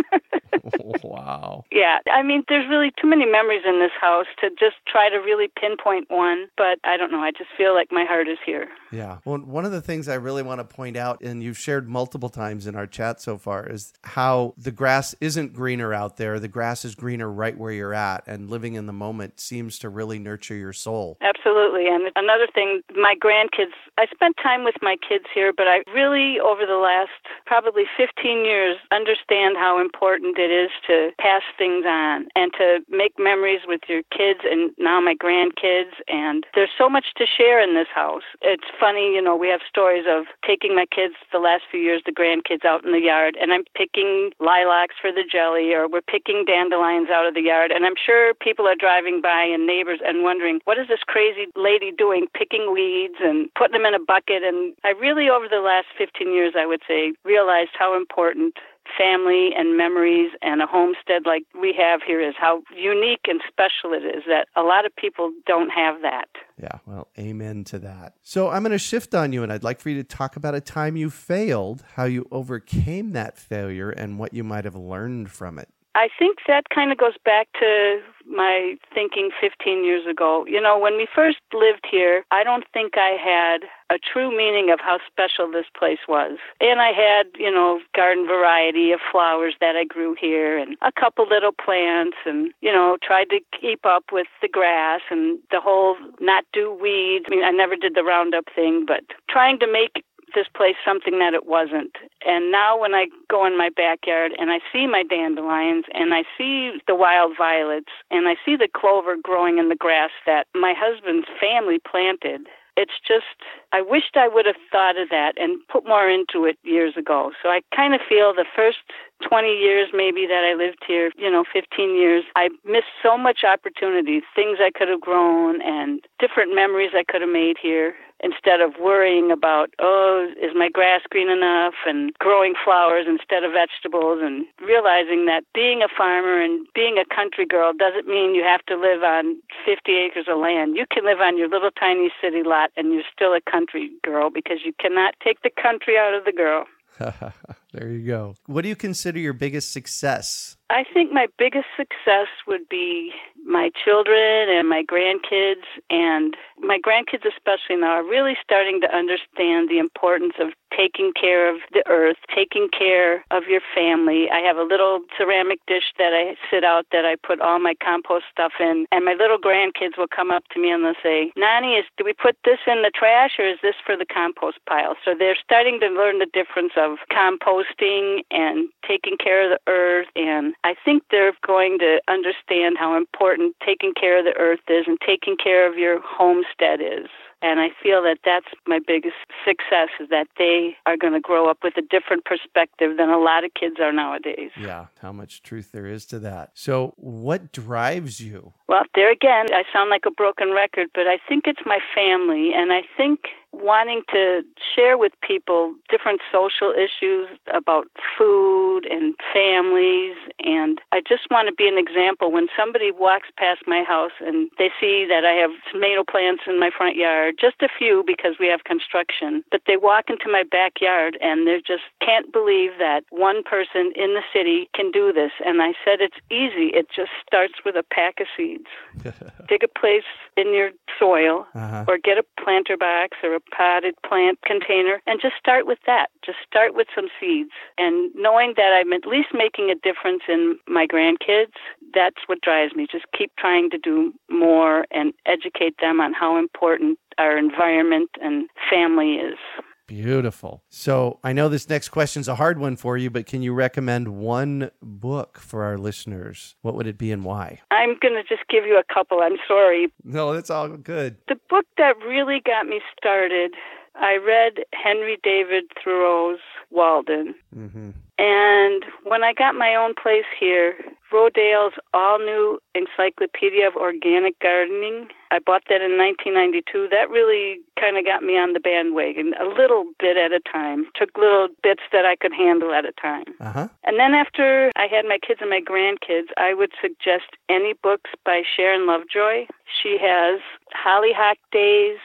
wow. 1.03 1.65
Yeah, 1.71 1.99
I 2.13 2.23
mean, 2.23 2.45
there's 2.49 2.69
really 2.69 2.93
too 3.01 3.09
many 3.09 3.27
memories 3.27 3.63
in 3.67 3.81
this 3.81 3.93
house 4.01 4.27
to 4.41 4.51
just 4.51 4.77
try 4.87 5.09
to 5.09 5.17
really 5.17 5.49
pinpoint 5.61 6.11
one, 6.11 6.49
but 6.57 6.79
I 6.85 6.97
don't 6.97 7.13
know. 7.13 7.21
I 7.21 7.31
just 7.31 7.51
feel 7.57 7.75
like 7.75 7.89
my 7.91 8.05
heart 8.05 8.29
is 8.29 8.39
here. 8.45 8.69
Yeah. 8.91 9.19
Well, 9.25 9.39
one 9.39 9.65
of 9.65 9.73
the 9.73 9.81
things 9.81 10.09
I 10.09 10.15
really 10.15 10.43
want 10.43 10.61
to 10.61 10.65
point 10.65 10.97
out, 10.97 11.23
and 11.23 11.43
you've 11.43 11.59
shared 11.59 11.89
multiple 11.89 12.29
times 12.29 12.67
in 12.67 12.75
our 12.75 12.87
chat 12.87 13.21
so 13.21 13.39
far, 13.39 13.67
is 13.67 13.93
how 14.03 14.55
the 14.57 14.71
grass 14.71 15.15
isn't 15.21 15.53
greener 15.53 15.95
out 15.95 16.17
there. 16.17 16.39
The 16.41 16.49
grass 16.49 16.85
is 16.85 16.95
greener 16.95 17.31
right 17.31 17.57
where 17.57 17.73
you're 17.73 17.95
at, 17.95 18.25
and 18.27 18.51
living 18.51 18.75
in 18.75 18.87
the 18.87 18.93
moment 18.93 19.41
seems 19.41 19.79
to 19.81 19.89
really 19.89 20.19
nurture 20.19 20.55
your 20.55 20.73
soul. 20.73 21.19
Absolutely. 21.21 21.87
And 21.89 22.11
another 22.17 22.47
thing, 22.53 22.83
my 22.95 23.15
grandkids, 23.23 23.75
I 24.01 24.07
spent 24.09 24.41
time 24.43 24.65
with 24.65 24.77
my 24.81 24.97
kids 24.97 25.27
here, 25.29 25.53
but 25.53 25.69
I 25.69 25.85
really, 25.93 26.41
over 26.41 26.65
the 26.65 26.81
last 26.81 27.21
probably 27.45 27.85
15 28.01 28.47
years, 28.49 28.79
understand 28.91 29.61
how 29.61 29.77
important 29.77 30.39
it 30.39 30.49
is 30.49 30.71
to 30.89 31.11
pass 31.21 31.43
things 31.59 31.85
on 31.85 32.33
and 32.35 32.51
to 32.57 32.81
make 32.89 33.13
memories 33.19 33.61
with 33.69 33.83
your 33.93 34.01
kids 34.09 34.41
and 34.49 34.73
now 34.79 35.05
my 35.05 35.13
grandkids. 35.13 35.93
And 36.09 36.47
there's 36.55 36.73
so 36.79 36.89
much 36.89 37.13
to 37.19 37.27
share 37.29 37.61
in 37.61 37.75
this 37.75 37.93
house. 37.95 38.25
It's 38.41 38.65
funny, 38.81 39.13
you 39.13 39.21
know, 39.21 39.37
we 39.37 39.53
have 39.53 39.61
stories 39.69 40.09
of 40.09 40.25
taking 40.49 40.75
my 40.75 40.87
kids 40.89 41.13
the 41.31 41.39
last 41.39 41.65
few 41.71 41.81
years, 41.81 42.01
the 42.07 42.17
grandkids 42.17 42.65
out 42.65 42.83
in 42.87 42.93
the 42.93 43.05
yard, 43.05 43.37
and 43.37 43.53
I'm 43.53 43.69
picking 43.77 44.33
lilacs 44.41 44.97
for 44.97 45.13
the 45.13 45.29
jelly 45.29 45.75
or 45.77 45.93
we're 45.93 46.01
picking 46.01 46.47
dandelions 46.49 47.11
out 47.13 47.29
of 47.29 47.35
the 47.35 47.45
yard. 47.45 47.71
And 47.71 47.85
I'm 47.85 48.01
sure 48.01 48.33
people 48.33 48.67
are 48.67 48.81
driving 48.81 49.21
by 49.21 49.45
and 49.45 49.67
neighbors 49.67 50.01
and 50.03 50.25
wondering, 50.25 50.61
what 50.65 50.79
is 50.79 50.89
this 50.89 51.05
crazy 51.05 51.53
lady 51.55 51.93
doing 51.93 52.29
picking 52.33 52.73
weeds 52.73 53.21
and 53.21 53.53
putting 53.53 53.77
them 53.77 53.85
in 53.85 53.90
a 53.95 53.99
bucket? 53.99 54.43
And 54.43 54.75
I 54.85 54.91
really, 54.91 55.29
over 55.29 55.47
the 55.49 55.61
last 55.61 55.87
15 55.99 56.33
years, 56.33 56.55
I 56.57 56.67
would 56.67 56.83
say, 56.87 57.13
realized 57.25 57.71
how 57.79 57.97
important 57.97 58.59
family 58.99 59.51
and 59.57 59.77
memories 59.77 60.31
and 60.43 60.63
a 60.63 60.67
homestead 60.67 61.23
like 61.27 61.45
we 61.61 61.75
have 61.77 62.01
here 62.03 62.21
is 62.21 62.35
how 62.39 62.63
unique 62.77 63.27
and 63.29 63.41
special 63.47 63.93
it 63.93 64.05
is 64.05 64.25
that 64.27 64.49
a 64.57 64.63
lot 64.63 64.85
of 64.85 64.95
people 64.97 65.33
don't 65.47 65.71
have 65.71 66.03
that. 66.03 66.29
Yeah, 66.61 66.79
well, 66.87 67.09
amen 67.19 67.65
to 67.65 67.79
that. 67.81 68.15
So 68.23 68.49
I'm 68.49 68.63
going 68.63 68.73
to 68.73 68.79
shift 68.79 69.15
on 69.15 69.33
you, 69.33 69.43
and 69.43 69.53
I'd 69.53 69.65
like 69.65 69.81
for 69.81 69.91
you 69.91 69.97
to 69.97 70.05
talk 70.05 70.37
about 70.37 70.55
a 70.55 70.61
time 70.61 70.97
you 70.97 71.11
failed, 71.11 71.85
how 71.95 72.05
you 72.05 72.27
overcame 72.31 73.13
that 73.13 73.39
failure, 73.39 73.91
and 73.91 74.19
what 74.19 74.35
you 74.35 74.45
might 74.45 74.65
have 74.65 74.77
learned 74.77 75.31
from 75.31 75.59
it. 75.59 75.69
I 75.95 76.09
think 76.19 76.39
that 76.47 76.69
kind 76.73 76.93
of 76.93 76.99
goes 76.99 77.17
back 77.25 77.49
to 77.59 78.01
my 78.27 78.77
thinking 78.95 79.31
15 79.41 79.85
years 79.85 80.07
ago. 80.07 80.45
You 80.47 80.61
know, 80.61 80.79
when 80.79 80.97
we 80.97 81.09
first 81.13 81.39
lived 81.53 81.85
here, 81.91 82.25
I 82.31 82.45
don't 82.45 82.65
think 82.73 82.95
I 82.97 83.17
had 83.21 83.69
a 83.91 83.99
true 83.99 84.31
meaning 84.31 84.71
of 84.71 84.79
how 84.81 84.99
special 85.11 85.51
this 85.51 85.67
place 85.77 85.99
was. 86.07 86.39
And 86.61 86.81
I 86.81 86.93
had, 86.93 87.27
you 87.37 87.51
know, 87.51 87.81
garden 87.95 88.27
variety 88.27 88.93
of 88.93 89.01
flowers 89.11 89.55
that 89.61 89.75
I 89.75 89.85
grew 89.85 90.15
here 90.19 90.57
and 90.57 90.77
a 90.81 90.93
couple 90.93 91.27
little 91.29 91.53
plants 91.53 92.17
and, 92.25 92.53
you 92.61 92.73
know, 92.73 92.97
tried 93.03 93.31
to 93.31 93.41
keep 93.61 93.85
up 93.85 94.05
with 94.13 94.29
the 94.41 94.49
grass 94.49 95.01
and 95.11 95.41
the 95.51 95.61
whole 95.61 95.97
not 96.21 96.45
do 96.53 96.73
weeds. 96.73 97.25
I 97.27 97.35
mean, 97.35 97.45
I 97.45 97.51
never 97.51 97.75
did 97.75 97.97
the 97.97 98.05
roundup 98.05 98.45
thing, 98.55 98.85
but 98.87 99.03
trying 99.29 99.59
to 99.59 99.67
make 99.67 100.05
this 100.35 100.47
place 100.55 100.77
something 100.85 101.19
that 101.19 101.35
it 101.35 101.47
wasn't. 101.47 101.97
And 102.27 102.51
now 102.51 102.79
when 102.79 102.95
I 102.95 103.07
go 103.29 103.47
in 103.47 103.57
my 103.57 103.71
backyard 103.75 104.33
and 104.39 104.51
I 104.51 104.61
see 104.73 104.87
my 104.87 105.03
dandelions 105.03 105.85
and 105.95 106.15
I 106.15 106.25
see 106.37 106.81
the 106.87 106.95
wild 106.95 107.33
violets 107.37 107.93
and 108.11 108.29
I 108.29 108.37
see 108.45 108.57
the 108.57 108.69
clover 108.73 109.17
growing 109.23 109.59
in 109.59 109.69
the 109.69 109.77
grass 109.77 110.11
that 110.27 110.47
my 110.55 110.75
husband's 110.77 111.29
family 111.41 111.79
planted, 111.79 112.47
it's 112.77 112.99
just, 113.07 113.27
I 113.73 113.83
wished 113.83 114.17
I 114.17 114.29
would 114.29 114.47
have 114.47 114.61
thought 114.71 114.97
of 114.97 115.09
that 115.11 115.35
and 115.37 115.61
put 115.69 115.87
more 115.87 116.09
into 116.09 116.47
it 116.47 116.59
years 116.63 116.97
ago. 116.97 117.33
So 117.43 117.49
I 117.51 117.61
kind 117.75 117.95
of 117.95 118.01
feel 118.09 118.33
the 118.33 118.47
first 118.57 118.79
20 119.29 119.49
years 119.49 119.89
maybe 119.93 120.27
that 120.27 120.45
I 120.45 120.55
lived 120.55 120.83
here, 120.87 121.11
you 121.17 121.31
know, 121.31 121.45
15 121.53 121.97
years, 121.97 122.25
I 122.37 122.49
missed 122.65 122.93
so 123.03 123.17
much 123.17 123.45
opportunity, 123.45 124.23
things 124.35 124.59
I 124.61 124.71
could 124.71 124.89
have 124.89 125.01
grown 125.01 125.61
and 125.63 126.01
different 126.19 126.55
memories 126.55 126.91
I 126.95 127.05
could 127.05 127.21
have 127.21 127.31
made 127.31 127.57
here 127.61 127.95
instead 128.23 128.61
of 128.61 128.75
worrying 128.79 129.31
about, 129.31 129.71
oh, 129.79 130.29
is 130.41 130.53
my 130.55 130.69
grass 130.69 131.01
green 131.11 131.31
enough 131.31 131.75
and 131.87 132.13
growing 132.19 132.55
flowers 132.63 133.07
instead 133.09 133.45
of 133.45 133.53
vegetables 133.53 134.21
and 134.23 134.45
realizing 134.61 135.25
that 135.27 135.45
being 135.55 135.83
a 135.83 135.89
farmer 135.89 136.41
and 136.41 136.67
being 136.75 136.99
a 136.99 137.15
country 137.15 137.47
girl 137.47 137.73
doesn't 137.73 138.07
mean 138.07 138.35
you 138.35 138.45
have 138.45 138.65
to 138.67 138.77
live 138.77 139.03
on 139.03 139.37
50 139.65 139.93
acres 139.97 140.27
of 140.29 140.39
land. 140.39 140.77
You 140.77 140.85
can 140.91 141.05
live 141.05 141.21
on 141.21 141.39
your 141.39 141.49
little 141.49 141.71
tiny 141.71 142.11
city 142.21 142.43
lot 142.45 142.71
and 142.77 142.93
you're 142.93 143.09
still 143.13 143.33
a 143.33 143.41
country 143.41 143.91
girl 144.05 144.31
because 144.31 144.59
you 144.65 144.73
cannot 144.79 145.15
take 145.25 145.43
the 145.43 145.51
country 145.51 145.97
out 145.97 146.15
of 146.15 146.25
the 146.25 146.33
girl. 146.33 146.67
there 147.73 147.89
you 147.89 148.07
go. 148.07 148.35
What 148.47 148.63
do 148.63 148.69
you 148.69 148.77
consider 148.77 149.19
your 149.19 149.33
biggest 149.33 149.73
success? 149.73 150.57
I 150.69 150.85
think 150.93 151.13
my 151.13 151.27
biggest 151.39 151.67
success 151.77 152.29
would 152.47 152.69
be 152.69 153.13
my 153.51 153.71
children 153.85 154.49
and 154.49 154.69
my 154.69 154.83
grandkids, 154.83 155.67
and 155.91 156.37
my 156.59 156.79
grandkids 156.79 157.27
especially 157.27 157.77
now 157.77 157.99
are 157.99 158.05
really 158.05 158.37
starting 158.43 158.81
to 158.81 158.95
understand 158.95 159.69
the 159.69 159.79
importance 159.79 160.35
of 160.39 160.49
taking 160.77 161.13
care 161.19 161.53
of 161.53 161.61
the 161.73 161.83
earth, 161.89 162.17
taking 162.33 162.69
care 162.71 163.25
of 163.31 163.45
your 163.49 163.61
family. 163.75 164.29
I 164.33 164.39
have 164.41 164.57
a 164.57 164.63
little 164.63 165.01
ceramic 165.19 165.59
dish 165.67 165.93
that 165.99 166.15
I 166.15 166.37
sit 166.49 166.63
out 166.63 166.87
that 166.93 167.05
I 167.05 167.17
put 167.17 167.41
all 167.41 167.59
my 167.59 167.75
compost 167.83 168.25
stuff 168.31 168.53
in, 168.61 168.87
and 168.93 169.05
my 169.05 169.15
little 169.15 169.39
grandkids 169.39 169.99
will 169.99 170.09
come 170.09 170.31
up 170.31 170.45
to 170.53 170.61
me 170.61 170.71
and 170.71 170.85
they'll 170.85 171.03
say, 171.03 171.33
Nani, 171.37 171.75
is 171.75 171.85
do 171.99 172.05
we 172.05 172.13
put 172.13 172.37
this 172.45 172.61
in 172.67 172.83
the 172.83 172.93
trash 172.95 173.33
or 173.39 173.49
is 173.49 173.59
this 173.63 173.75
for 173.85 173.97
the 173.97 174.07
compost 174.07 174.59
pile? 174.69 174.95
So 175.05 175.15
they're 175.19 175.37
starting 175.43 175.81
to 175.81 175.89
learn 175.89 176.21
the 176.21 176.31
difference 176.33 176.73
of 176.77 176.99
composting 177.11 178.23
and 178.31 178.69
taking 178.87 179.17
care 179.17 179.43
of 179.45 179.59
the 179.59 179.73
earth, 179.73 180.09
and 180.15 180.55
I 180.63 180.75
think 180.85 181.03
they're 181.11 181.33
going 181.45 181.79
to 181.81 182.01
understand 182.09 182.77
how 182.79 182.97
important 182.97 183.40
taking 183.65 183.93
care 183.99 184.19
of 184.19 184.25
the 184.25 184.37
earth 184.39 184.61
is 184.69 184.85
and 184.87 184.99
taking 185.07 185.37
care 185.37 185.71
of 185.71 185.79
your 185.79 186.01
homestead 186.03 186.81
is. 186.81 187.09
And 187.43 187.61
I 187.61 187.69
feel 187.83 188.03
that 188.03 188.19
that's 188.25 188.47
my 188.67 188.79
biggest 188.85 189.17
success 189.45 189.89
is 189.99 190.09
that 190.11 190.29
they 190.39 190.77
are 190.87 190.97
going 190.97 191.15
to 191.15 191.21
grow 191.21 191.49
up 191.49 191.59
with 191.63 191.77
a 191.77 191.83
different 191.83 192.25
perspective 192.25 192.97
than 192.99 193.09
a 193.09 193.19
lot 193.19 193.45
of 193.45 193.55
kids 193.55 193.77
are 193.81 193.93
nowadays. 193.93 194.51
Yeah, 194.59 194.87
how 195.01 195.13
much 195.13 195.43
truth 195.43 195.73
there 195.73 195.87
is 195.87 196.05
to 196.07 196.19
that. 196.21 196.51
So, 196.55 196.95
what 196.97 197.53
drives 197.53 198.21
you? 198.21 198.53
Well, 198.69 198.83
there 198.95 199.11
again, 199.11 199.47
I 199.53 199.65
sound 199.73 199.91
like 199.91 200.05
a 200.07 200.11
broken 200.11 200.53
record, 200.53 200.89
but 200.95 201.07
I 201.07 201.19
think 201.29 201.45
it's 201.47 201.63
my 201.67 201.79
family. 201.95 202.53
And 202.55 202.73
I 202.73 202.83
think 202.97 203.21
wanting 203.53 204.03
to 204.11 204.43
share 204.75 204.97
with 204.97 205.13
people 205.27 205.75
different 205.91 206.21
social 206.31 206.73
issues 206.73 207.29
about 207.53 207.87
food 208.17 208.87
and 208.89 209.15
families. 209.35 210.17
And 210.39 210.81
I 210.93 211.01
just 211.01 211.27
want 211.31 211.49
to 211.49 211.55
be 211.55 211.67
an 211.67 211.79
example. 211.79 212.31
When 212.31 212.47
somebody 212.57 212.91
walks 212.91 213.29
past 213.37 213.63
my 213.67 213.83
house 213.87 214.13
and 214.21 214.51
they 214.59 214.71
see 214.81 215.07
that 215.09 215.25
I 215.25 215.35
have 215.35 215.51
tomato 215.73 216.05
plants 216.09 216.45
in 216.47 216.61
my 216.61 216.71
front 216.71 216.97
yard, 216.97 217.30
just 217.33 217.63
a 217.63 217.69
few 217.69 218.03
because 218.07 218.37
we 218.39 218.47
have 218.49 218.65
construction, 218.65 219.45
but 219.51 219.63
they 219.67 219.77
walk 219.77 220.07
into 220.09 220.31
my 220.31 220.45
backyard 220.49 221.17
and 221.21 221.47
they 221.47 221.59
just 221.67 221.85
can't 222.05 222.33
believe 222.33 222.73
that 222.79 223.03
one 223.11 223.43
person 223.43 223.93
in 223.97 224.15
the 224.15 224.23
city 224.33 224.69
can 224.75 224.91
do 224.91 225.13
this. 225.13 225.33
And 225.45 225.63
I 225.63 225.73
said, 225.85 226.01
it's 226.01 226.19
easy. 226.31 226.71
It 226.75 226.87
just 226.95 227.11
starts 227.27 227.55
with 227.65 227.77
a 227.77 227.83
pack 227.83 228.21
of 228.21 228.27
seeds. 228.37 228.71
Dig 229.49 229.63
a 229.63 229.69
place 229.69 230.09
in 230.37 230.55
your 230.55 230.71
soil 230.99 231.47
uh-huh. 231.55 231.85
or 231.89 231.99
get 231.99 232.19
a 232.19 232.25
planter 232.43 232.77
box 232.77 233.19
or 233.23 233.35
a 233.35 233.41
potted 233.41 233.95
plant 234.07 234.39
container 234.45 235.01
and 235.07 235.21
just 235.21 235.35
start 235.39 235.67
with 235.67 235.79
that. 235.87 236.09
Just 236.25 236.39
start 236.47 236.75
with 236.75 236.89
some 236.95 237.09
seeds. 237.19 237.51
And 237.79 238.11
knowing 238.15 238.55
that 238.57 238.73
I'm 238.75 238.93
at 238.93 239.07
least 239.07 239.29
making 239.33 239.71
a 239.71 239.75
difference 239.75 240.23
in 240.29 240.59
my 240.67 240.87
grandkids, 240.87 241.57
that's 241.95 242.23
what 242.27 242.41
drives 242.41 242.75
me. 242.75 242.87
Just 242.91 243.07
keep 243.17 243.33
trying 243.37 243.71
to 243.71 243.79
do 243.79 244.13
more 244.29 244.87
and 244.91 245.13
educate 245.27 245.75
them 245.81 246.01
on 246.01 246.13
how 246.13 246.39
important 246.39 246.99
our 247.21 247.37
environment 247.37 248.11
and 248.23 248.49
family 248.71 249.17
is. 249.17 249.39
Beautiful. 249.87 250.63
So 250.69 251.19
I 251.25 251.33
know 251.33 251.49
this 251.49 251.69
next 251.69 251.89
question 251.89 252.21
is 252.21 252.29
a 252.29 252.37
hard 252.37 252.59
one 252.59 252.77
for 252.77 252.97
you, 252.97 253.11
but 253.11 253.27
can 253.27 253.43
you 253.43 253.53
recommend 253.53 254.07
one 254.09 254.71
book 254.81 255.39
for 255.39 255.65
our 255.65 255.77
listeners? 255.77 256.55
What 256.63 256.77
would 256.77 256.87
it 256.87 256.97
be 256.97 257.11
and 257.11 257.25
why? 257.25 257.61
I'm 257.73 257.97
going 258.01 258.15
to 258.15 258.23
just 258.23 258.49
give 258.49 258.65
you 258.65 258.79
a 258.79 258.95
couple. 258.95 259.19
I'm 259.21 259.37
sorry. 259.49 259.93
No, 260.05 260.33
that's 260.33 260.49
all 260.49 260.69
good. 260.69 261.17
The 261.29 261.37
book 261.51 261.67
that 261.77 261.97
really 262.07 262.41
got 262.45 262.67
me 262.67 262.81
started, 262.97 263.55
I 263.97 264.17
read 264.17 264.65
Henry 264.73 265.19
David 265.25 265.65
Thoreau's 265.83 266.39
Walden. 266.71 267.35
Mm-hmm. 267.57 267.91
And 268.19 268.85
when 269.05 269.25
I 269.25 269.33
got 269.33 269.55
my 269.55 269.75
own 269.75 269.95
place 270.01 270.29
here, 270.39 270.75
Rodale's 271.13 271.75
all 271.95 272.19
new 272.19 272.61
Encyclopedia 272.75 273.67
of 273.67 273.75
Organic 273.75 274.39
Gardening, 274.41 275.09
I 275.31 275.39
bought 275.39 275.63
that 275.69 275.81
in 275.81 275.97
1992. 275.97 276.89
That 276.91 277.09
really 277.09 277.61
kind 277.79 277.97
of 277.97 278.05
got 278.05 278.23
me 278.23 278.37
on 278.37 278.53
the 278.53 278.61
bandwagon 278.61 279.35
a 279.39 279.47
little 279.47 279.85
bit 279.99 280.17
at 280.17 280.33
a 280.33 280.41
time. 280.41 280.87
Took 280.95 281.17
little 281.17 281.49
bits 281.63 281.83
that 281.93 282.05
I 282.05 282.17
could 282.17 282.33
handle 282.33 282.73
at 282.75 282.85
a 282.85 282.93
time. 283.01 283.25
Uh-huh. 283.39 283.69
And 283.85 283.99
then 283.99 284.15
after 284.15 284.71
I 284.77 284.87
had 284.87 285.05
my 285.07 285.19
kids 285.19 285.41
and 285.41 285.51
my 285.51 285.63
grandkids, 285.63 286.35
I 286.37 286.55
would 286.55 286.73
suggest 286.81 287.39
any 287.49 287.75
books 287.75 288.11
by 288.25 288.43
Sharon 288.43 288.87
Lovejoy. 288.87 289.47
She 289.71 289.99
has 290.01 290.41
Hollyhock 290.75 291.39
Days, 291.53 291.99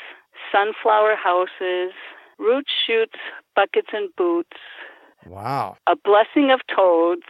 Sunflower 0.52 1.16
Houses, 1.16 1.94
Roots, 2.38 2.72
Shoots, 2.86 3.20
Buckets 3.56 3.90
and 3.94 4.10
Boots, 4.16 4.58
Wow. 5.26 5.78
A 5.88 5.96
Blessing 5.96 6.52
of 6.52 6.62
Toads, 6.74 7.26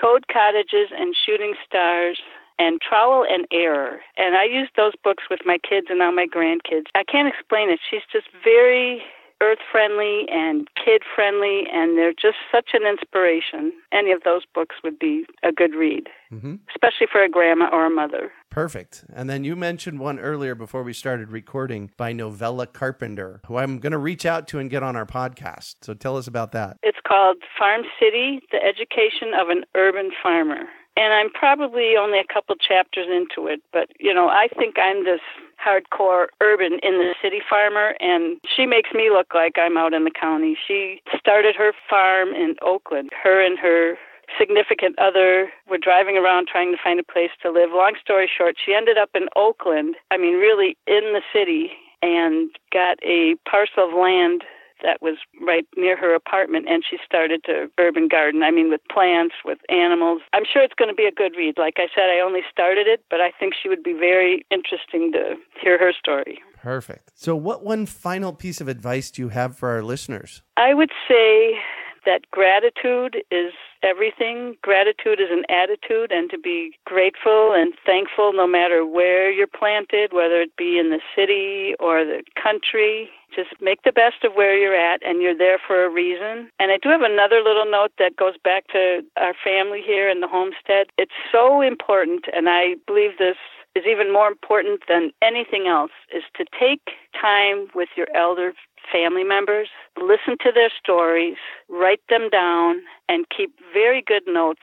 Toad 0.00 0.26
Cottages 0.28 0.88
and 0.96 1.14
Shooting 1.14 1.54
Stars, 1.66 2.20
and 2.58 2.80
Trowel 2.80 3.24
and 3.28 3.46
Error. 3.52 4.00
And 4.16 4.36
I 4.36 4.44
use 4.44 4.68
those 4.76 4.92
books 5.02 5.24
with 5.28 5.40
my 5.44 5.58
kids 5.58 5.88
and 5.90 5.98
now 5.98 6.10
my 6.10 6.26
grandkids. 6.26 6.86
I 6.94 7.02
can't 7.04 7.28
explain 7.28 7.70
it. 7.70 7.80
She's 7.90 8.06
just 8.12 8.28
very 8.42 9.02
earth 9.42 9.58
friendly 9.70 10.26
and 10.30 10.68
kid 10.76 11.02
friendly, 11.14 11.64
and 11.72 11.96
they're 11.96 12.12
just 12.12 12.36
such 12.50 12.70
an 12.72 12.86
inspiration. 12.86 13.72
Any 13.92 14.12
of 14.12 14.22
those 14.24 14.42
books 14.54 14.76
would 14.82 14.98
be 14.98 15.24
a 15.42 15.52
good 15.52 15.74
read, 15.74 16.08
mm-hmm. 16.32 16.56
especially 16.70 17.06
for 17.10 17.22
a 17.22 17.28
grandma 17.28 17.68
or 17.72 17.86
a 17.86 17.90
mother. 17.90 18.32
Perfect. 18.50 19.04
And 19.12 19.28
then 19.28 19.44
you 19.44 19.56
mentioned 19.56 19.98
one 19.98 20.18
earlier 20.18 20.54
before 20.54 20.82
we 20.82 20.92
started 20.92 21.30
recording 21.30 21.90
by 21.96 22.12
Novella 22.12 22.66
Carpenter, 22.66 23.40
who 23.46 23.56
I'm 23.56 23.78
going 23.78 23.92
to 23.92 23.98
reach 23.98 24.24
out 24.24 24.46
to 24.48 24.58
and 24.58 24.70
get 24.70 24.82
on 24.82 24.96
our 24.96 25.06
podcast. 25.06 25.76
So 25.82 25.94
tell 25.94 26.16
us 26.16 26.26
about 26.26 26.52
that. 26.52 26.76
It's 26.82 26.98
called 27.06 27.38
Farm 27.58 27.82
City 28.00 28.40
The 28.52 28.58
Education 28.62 29.32
of 29.38 29.48
an 29.48 29.64
Urban 29.74 30.10
Farmer 30.22 30.66
and 30.96 31.12
I'm 31.12 31.30
probably 31.30 31.94
only 31.98 32.18
a 32.18 32.32
couple 32.32 32.54
chapters 32.56 33.06
into 33.10 33.48
it, 33.48 33.60
but 33.72 33.88
you 33.98 34.14
know, 34.14 34.28
I 34.28 34.48
think 34.56 34.76
I'm 34.78 35.04
this 35.04 35.20
hardcore 35.58 36.26
urban 36.40 36.78
in 36.82 36.98
the 36.98 37.14
city 37.22 37.40
farmer 37.48 37.94
and 38.00 38.38
she 38.44 38.66
makes 38.66 38.90
me 38.92 39.10
look 39.10 39.34
like 39.34 39.54
I'm 39.56 39.76
out 39.76 39.94
in 39.94 40.04
the 40.04 40.10
county. 40.10 40.56
She 40.66 41.00
started 41.18 41.54
her 41.56 41.72
farm 41.88 42.28
in 42.28 42.56
Oakland. 42.62 43.10
Her 43.22 43.44
and 43.44 43.58
her 43.58 43.96
significant 44.38 44.98
other 44.98 45.50
were 45.68 45.78
driving 45.78 46.16
around 46.16 46.48
trying 46.48 46.72
to 46.72 46.78
find 46.82 46.98
a 46.98 47.04
place 47.04 47.30
to 47.42 47.50
live. 47.50 47.70
Long 47.72 47.94
story 48.00 48.28
short, 48.28 48.56
she 48.64 48.74
ended 48.74 48.96
up 48.98 49.10
in 49.14 49.28
Oakland, 49.36 49.96
I 50.10 50.16
mean 50.16 50.34
really 50.34 50.76
in 50.86 51.12
the 51.12 51.22
city 51.32 51.72
and 52.02 52.50
got 52.72 52.98
a 53.02 53.34
parcel 53.48 53.88
of 53.88 53.98
land 53.98 54.44
that 54.82 55.00
was 55.00 55.16
right 55.40 55.66
near 55.76 55.96
her 55.96 56.14
apartment, 56.14 56.68
and 56.68 56.82
she 56.88 56.98
started 57.04 57.42
to 57.44 57.70
urban 57.78 58.08
garden. 58.08 58.42
I 58.42 58.50
mean, 58.50 58.70
with 58.70 58.80
plants, 58.90 59.34
with 59.44 59.58
animals. 59.68 60.22
I'm 60.32 60.44
sure 60.50 60.62
it's 60.62 60.74
going 60.74 60.90
to 60.90 60.94
be 60.94 61.06
a 61.06 61.12
good 61.12 61.34
read. 61.36 61.58
Like 61.58 61.74
I 61.78 61.88
said, 61.94 62.10
I 62.10 62.20
only 62.20 62.40
started 62.50 62.86
it, 62.86 63.04
but 63.10 63.20
I 63.20 63.30
think 63.38 63.54
she 63.60 63.68
would 63.68 63.82
be 63.82 63.92
very 63.92 64.46
interesting 64.50 65.12
to 65.12 65.36
hear 65.60 65.78
her 65.78 65.92
story. 65.92 66.42
Perfect. 66.62 67.12
So, 67.14 67.36
what 67.36 67.64
one 67.64 67.86
final 67.86 68.32
piece 68.32 68.60
of 68.60 68.68
advice 68.68 69.10
do 69.10 69.22
you 69.22 69.28
have 69.28 69.56
for 69.56 69.68
our 69.70 69.82
listeners? 69.82 70.42
I 70.56 70.74
would 70.74 70.90
say 71.08 71.58
that 72.06 72.30
gratitude 72.30 73.22
is 73.30 73.52
everything. 73.82 74.56
Gratitude 74.62 75.20
is 75.20 75.28
an 75.30 75.44
attitude, 75.48 76.12
and 76.12 76.30
to 76.30 76.38
be 76.38 76.72
grateful 76.84 77.52
and 77.54 77.74
thankful 77.84 78.32
no 78.32 78.46
matter 78.46 78.84
where 78.84 79.30
you're 79.30 79.46
planted, 79.46 80.12
whether 80.12 80.40
it 80.40 80.56
be 80.56 80.78
in 80.78 80.90
the 80.90 81.00
city 81.16 81.74
or 81.78 82.04
the 82.04 82.22
country. 82.40 83.10
Just 83.34 83.60
make 83.60 83.82
the 83.82 83.92
best 83.92 84.22
of 84.24 84.34
where 84.34 84.56
you're 84.56 84.76
at, 84.76 85.02
and 85.04 85.20
you're 85.20 85.36
there 85.36 85.58
for 85.58 85.84
a 85.84 85.90
reason. 85.90 86.50
And 86.60 86.70
I 86.70 86.78
do 86.78 86.88
have 86.88 87.02
another 87.02 87.42
little 87.42 87.68
note 87.68 87.92
that 87.98 88.16
goes 88.16 88.34
back 88.42 88.68
to 88.68 89.04
our 89.16 89.34
family 89.42 89.82
here 89.84 90.08
in 90.08 90.20
the 90.20 90.28
homestead. 90.28 90.86
It's 90.98 91.18
so 91.32 91.60
important, 91.60 92.26
and 92.32 92.48
I 92.48 92.76
believe 92.86 93.18
this 93.18 93.36
is 93.74 93.84
even 93.90 94.12
more 94.12 94.28
important 94.28 94.82
than 94.88 95.10
anything 95.20 95.66
else, 95.66 95.90
is 96.14 96.22
to 96.36 96.44
take 96.58 96.94
time 97.20 97.66
with 97.74 97.88
your 97.96 98.06
elder 98.14 98.52
family 98.92 99.24
members, 99.24 99.68
listen 99.96 100.36
to 100.40 100.52
their 100.52 100.70
stories, 100.78 101.36
write 101.68 102.02
them 102.08 102.28
down, 102.30 102.82
and 103.08 103.26
keep 103.34 103.58
very 103.72 104.02
good 104.02 104.22
notes 104.26 104.60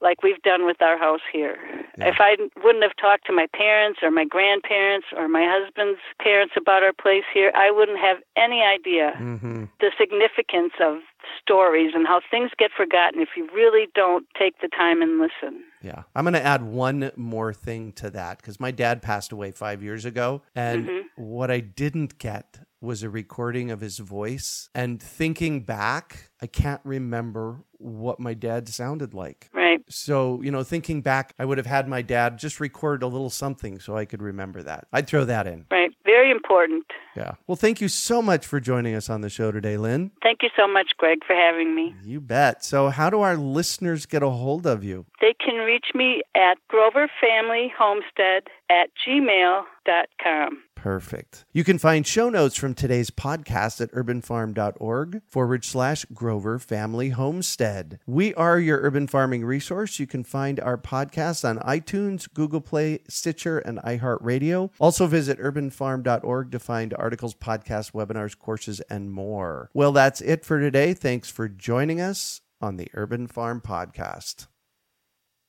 like 0.00 0.22
we've 0.22 0.40
done 0.42 0.66
with 0.66 0.80
our 0.80 0.98
house 0.98 1.20
here. 1.32 1.56
Yeah. 1.98 2.08
If 2.08 2.16
I 2.20 2.36
wouldn't 2.62 2.84
have 2.84 2.96
talked 3.00 3.26
to 3.26 3.32
my 3.32 3.46
parents 3.52 4.00
or 4.02 4.10
my 4.10 4.24
grandparents 4.24 5.08
or 5.16 5.28
my 5.28 5.44
husband's 5.48 6.00
parents 6.22 6.54
about 6.56 6.82
our 6.82 6.92
place 6.92 7.24
here, 7.32 7.50
I 7.54 7.70
wouldn't 7.70 7.98
have 7.98 8.18
any 8.36 8.62
idea 8.62 9.14
mm-hmm. 9.18 9.64
the 9.80 9.90
significance 9.98 10.74
of 10.80 10.98
stories 11.42 11.92
and 11.94 12.06
how 12.06 12.20
things 12.30 12.50
get 12.58 12.70
forgotten 12.76 13.20
if 13.20 13.30
you 13.36 13.48
really 13.52 13.88
don't 13.94 14.26
take 14.38 14.60
the 14.60 14.68
time 14.68 15.02
and 15.02 15.18
listen. 15.18 15.64
Yeah. 15.82 16.02
I'm 16.14 16.24
going 16.24 16.34
to 16.34 16.44
add 16.44 16.62
one 16.62 17.10
more 17.16 17.52
thing 17.52 17.92
to 17.94 18.10
that 18.10 18.38
because 18.38 18.60
my 18.60 18.70
dad 18.70 19.02
passed 19.02 19.32
away 19.32 19.50
five 19.50 19.82
years 19.82 20.04
ago. 20.04 20.42
And 20.54 20.86
mm-hmm. 20.86 21.22
what 21.22 21.50
I 21.50 21.60
didn't 21.60 22.18
get 22.18 22.60
was 22.80 23.02
a 23.02 23.10
recording 23.10 23.70
of 23.70 23.80
his 23.80 23.98
voice. 23.98 24.70
And 24.74 25.02
thinking 25.02 25.64
back, 25.64 26.30
I 26.40 26.46
can't 26.46 26.80
remember 26.84 27.64
what 27.78 28.20
my 28.20 28.34
dad 28.34 28.68
sounded 28.68 29.14
like. 29.14 29.50
So, 29.88 30.40
you 30.42 30.50
know, 30.50 30.62
thinking 30.62 31.00
back, 31.02 31.34
I 31.38 31.44
would 31.44 31.58
have 31.58 31.66
had 31.66 31.88
my 31.88 32.02
dad 32.02 32.38
just 32.38 32.60
record 32.60 33.02
a 33.02 33.06
little 33.06 33.30
something 33.30 33.78
so 33.78 33.96
I 33.96 34.04
could 34.04 34.22
remember 34.22 34.62
that. 34.62 34.86
I'd 34.92 35.06
throw 35.06 35.24
that 35.24 35.46
in. 35.46 35.66
Right. 35.70 35.90
Very 36.04 36.30
important. 36.30 36.84
Yeah. 37.16 37.32
Well, 37.46 37.56
thank 37.56 37.80
you 37.80 37.88
so 37.88 38.22
much 38.22 38.46
for 38.46 38.60
joining 38.60 38.94
us 38.94 39.10
on 39.10 39.20
the 39.20 39.28
show 39.28 39.50
today, 39.50 39.76
Lynn. 39.76 40.10
Thank 40.22 40.42
you 40.42 40.48
so 40.56 40.66
much, 40.66 40.92
Greg, 40.96 41.18
for 41.26 41.34
having 41.34 41.74
me. 41.74 41.94
You 42.02 42.20
bet. 42.20 42.64
So, 42.64 42.88
how 42.88 43.10
do 43.10 43.20
our 43.20 43.36
listeners 43.36 44.06
get 44.06 44.22
a 44.22 44.30
hold 44.30 44.66
of 44.66 44.84
you? 44.84 45.06
They 45.20 45.34
can 45.38 45.56
reach 45.56 45.88
me 45.94 46.22
at 46.34 46.56
Grover 46.68 47.10
Family 47.20 47.72
Homestead 47.76 48.44
at 48.70 48.90
gmail.com. 49.06 50.62
Perfect. 50.78 51.44
You 51.52 51.64
can 51.64 51.76
find 51.76 52.06
show 52.06 52.30
notes 52.30 52.54
from 52.54 52.72
today's 52.72 53.10
podcast 53.10 53.80
at 53.80 53.90
urbanfarm.org 53.90 55.22
forward 55.26 55.64
slash 55.64 56.04
Grover 56.14 56.60
Family 56.60 57.08
Homestead. 57.08 57.98
We 58.06 58.32
are 58.34 58.60
your 58.60 58.80
urban 58.82 59.08
farming 59.08 59.44
resource. 59.44 59.98
You 59.98 60.06
can 60.06 60.22
find 60.22 60.60
our 60.60 60.78
podcast 60.78 61.44
on 61.44 61.58
iTunes, 61.58 62.32
Google 62.32 62.60
Play, 62.60 63.00
Stitcher, 63.08 63.58
and 63.58 63.78
iHeartRadio. 63.78 64.70
Also 64.78 65.08
visit 65.08 65.40
urbanfarm.org 65.40 66.52
to 66.52 66.58
find 66.60 66.94
articles, 66.94 67.34
podcasts, 67.34 67.90
webinars, 67.90 68.38
courses, 68.38 68.80
and 68.82 69.10
more. 69.10 69.70
Well, 69.74 69.90
that's 69.90 70.20
it 70.20 70.44
for 70.44 70.60
today. 70.60 70.94
Thanks 70.94 71.28
for 71.28 71.48
joining 71.48 72.00
us 72.00 72.40
on 72.60 72.76
the 72.76 72.88
Urban 72.94 73.26
Farm 73.26 73.60
Podcast. 73.60 74.46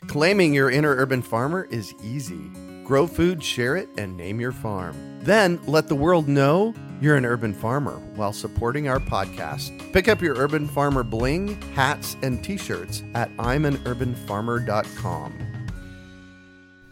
Claiming 0.07 0.53
your 0.53 0.71
inner 0.71 0.95
urban 0.95 1.21
farmer 1.21 1.67
is 1.69 1.93
easy. 2.03 2.49
Grow 2.83 3.05
food, 3.05 3.43
share 3.43 3.75
it, 3.75 3.89
and 3.97 4.15
name 4.17 4.39
your 4.39 4.51
farm. 4.51 4.95
Then 5.21 5.59
let 5.67 5.87
the 5.87 5.95
world 5.95 6.27
know 6.27 6.73
you're 7.01 7.15
an 7.15 7.25
urban 7.25 7.53
farmer 7.53 7.97
while 8.15 8.33
supporting 8.33 8.87
our 8.89 8.99
podcast. 8.99 9.93
Pick 9.93 10.07
up 10.07 10.21
your 10.21 10.35
Urban 10.35 10.67
Farmer 10.67 11.03
bling, 11.03 11.61
hats, 11.73 12.17
and 12.23 12.43
t 12.43 12.57
shirts 12.57 13.03
at 13.13 13.29
I'mAnUrbanFarmer.com. 13.37 15.33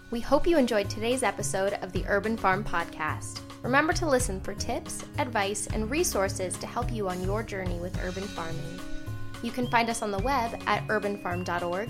We 0.09 0.19
hope 0.21 0.47
you 0.47 0.57
enjoyed 0.57 0.89
today's 0.89 1.23
episode 1.23 1.73
of 1.81 1.91
the 1.91 2.05
Urban 2.07 2.37
Farm 2.37 2.63
Podcast. 2.63 3.41
Remember 3.63 3.91
to 3.93 4.07
listen 4.07 4.39
for 4.39 4.53
tips, 4.53 5.03
advice, 5.17 5.67
and 5.67 5.91
resources 5.91 6.55
to 6.59 6.67
help 6.67 6.91
you 6.91 7.09
on 7.09 7.21
your 7.23 7.43
journey 7.43 7.79
with 7.79 7.99
urban 8.05 8.23
farming. 8.23 8.79
You 9.43 9.51
can 9.51 9.67
find 9.67 9.89
us 9.89 10.01
on 10.01 10.11
the 10.11 10.19
web 10.19 10.57
at 10.65 10.87
urbanfarm.org 10.87 11.89